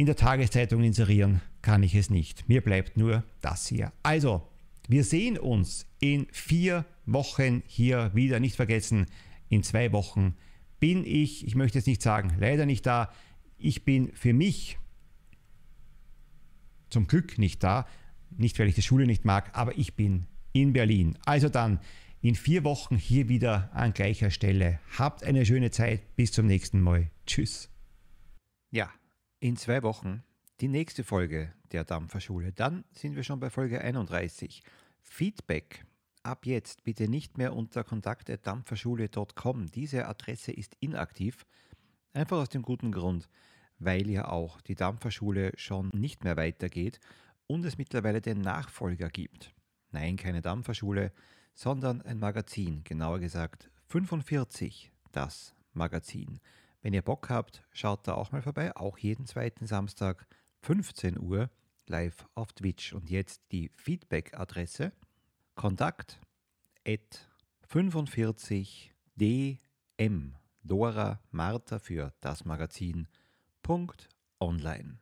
In 0.00 0.06
der 0.06 0.16
Tageszeitung 0.16 0.82
inserieren 0.82 1.42
kann 1.60 1.82
ich 1.82 1.94
es 1.94 2.08
nicht. 2.08 2.48
Mir 2.48 2.62
bleibt 2.62 2.96
nur 2.96 3.22
das 3.42 3.66
hier. 3.66 3.92
Also, 4.02 4.48
wir 4.88 5.04
sehen 5.04 5.36
uns 5.38 5.84
in 6.00 6.26
vier 6.32 6.86
Wochen 7.04 7.62
hier 7.66 8.10
wieder. 8.14 8.40
Nicht 8.40 8.56
vergessen, 8.56 9.04
in 9.50 9.62
zwei 9.62 9.92
Wochen 9.92 10.38
bin 10.78 11.04
ich, 11.04 11.46
ich 11.46 11.54
möchte 11.54 11.76
jetzt 11.76 11.86
nicht 11.86 12.00
sagen, 12.00 12.34
leider 12.40 12.64
nicht 12.64 12.86
da. 12.86 13.12
Ich 13.58 13.84
bin 13.84 14.10
für 14.14 14.32
mich 14.32 14.78
zum 16.88 17.06
Glück 17.06 17.36
nicht 17.36 17.62
da. 17.62 17.86
Nicht, 18.30 18.58
weil 18.58 18.68
ich 18.68 18.76
die 18.76 18.80
Schule 18.80 19.04
nicht 19.04 19.26
mag, 19.26 19.50
aber 19.52 19.76
ich 19.76 19.96
bin 19.96 20.28
in 20.54 20.72
Berlin. 20.72 21.18
Also 21.26 21.50
dann 21.50 21.78
in 22.22 22.36
vier 22.36 22.64
Wochen 22.64 22.96
hier 22.96 23.28
wieder 23.28 23.68
an 23.74 23.92
gleicher 23.92 24.30
Stelle. 24.30 24.80
Habt 24.96 25.24
eine 25.24 25.44
schöne 25.44 25.70
Zeit. 25.70 26.16
Bis 26.16 26.32
zum 26.32 26.46
nächsten 26.46 26.80
Mal. 26.80 27.10
Tschüss. 27.26 27.68
Ja, 28.70 28.88
in 29.40 29.56
zwei 29.56 29.82
Wochen 29.82 30.22
die 30.60 30.68
nächste 30.68 31.02
Folge 31.02 31.52
der 31.72 31.84
Dampferschule. 31.84 32.52
Dann 32.52 32.84
sind 32.92 33.16
wir 33.16 33.24
schon 33.24 33.40
bei 33.40 33.48
Folge 33.48 33.80
31. 33.80 34.62
Feedback. 35.02 35.86
Ab 36.22 36.44
jetzt 36.44 36.84
bitte 36.84 37.08
nicht 37.08 37.38
mehr 37.38 37.56
unter 37.56 37.82
kontakt.dampferschule.com. 37.82 39.70
Diese 39.70 40.06
Adresse 40.06 40.52
ist 40.52 40.76
inaktiv. 40.80 41.46
Einfach 42.12 42.36
aus 42.36 42.50
dem 42.50 42.60
guten 42.60 42.92
Grund, 42.92 43.28
weil 43.78 44.10
ja 44.10 44.28
auch 44.28 44.60
die 44.60 44.74
Dampferschule 44.74 45.52
schon 45.56 45.88
nicht 45.94 46.22
mehr 46.22 46.36
weitergeht 46.36 47.00
und 47.46 47.64
es 47.64 47.78
mittlerweile 47.78 48.20
den 48.20 48.42
Nachfolger 48.42 49.08
gibt. 49.08 49.54
Nein, 49.90 50.16
keine 50.16 50.42
Dampferschule, 50.42 51.12
sondern 51.54 52.02
ein 52.02 52.18
Magazin, 52.18 52.84
genauer 52.84 53.20
gesagt 53.20 53.70
45, 53.86 54.92
das 55.12 55.54
Magazin. 55.72 56.40
Wenn 56.82 56.94
ihr 56.94 57.02
Bock 57.02 57.28
habt, 57.28 57.62
schaut 57.72 58.06
da 58.08 58.14
auch 58.14 58.32
mal 58.32 58.42
vorbei, 58.42 58.74
auch 58.76 58.98
jeden 58.98 59.26
zweiten 59.26 59.66
Samstag 59.66 60.26
15 60.62 61.18
Uhr 61.18 61.50
live 61.86 62.26
auf 62.34 62.52
Twitch. 62.52 62.92
Und 62.94 63.10
jetzt 63.10 63.42
die 63.52 63.68
Feedback-Adresse 63.68 64.92
kontakt 65.54 66.20
at 66.86 67.28
45 67.68 68.94
dm 69.16 70.36
Dora 70.62 71.20
Martha 71.30 71.78
für 71.78 72.12
das 72.20 72.44
Magazin. 72.44 73.08
Punkt 73.62 74.08
online. 74.40 74.98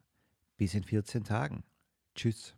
Bis 0.57 0.75
in 0.75 0.83
14 0.83 1.25
Tagen. 1.25 1.63
Tschüss. 2.15 2.58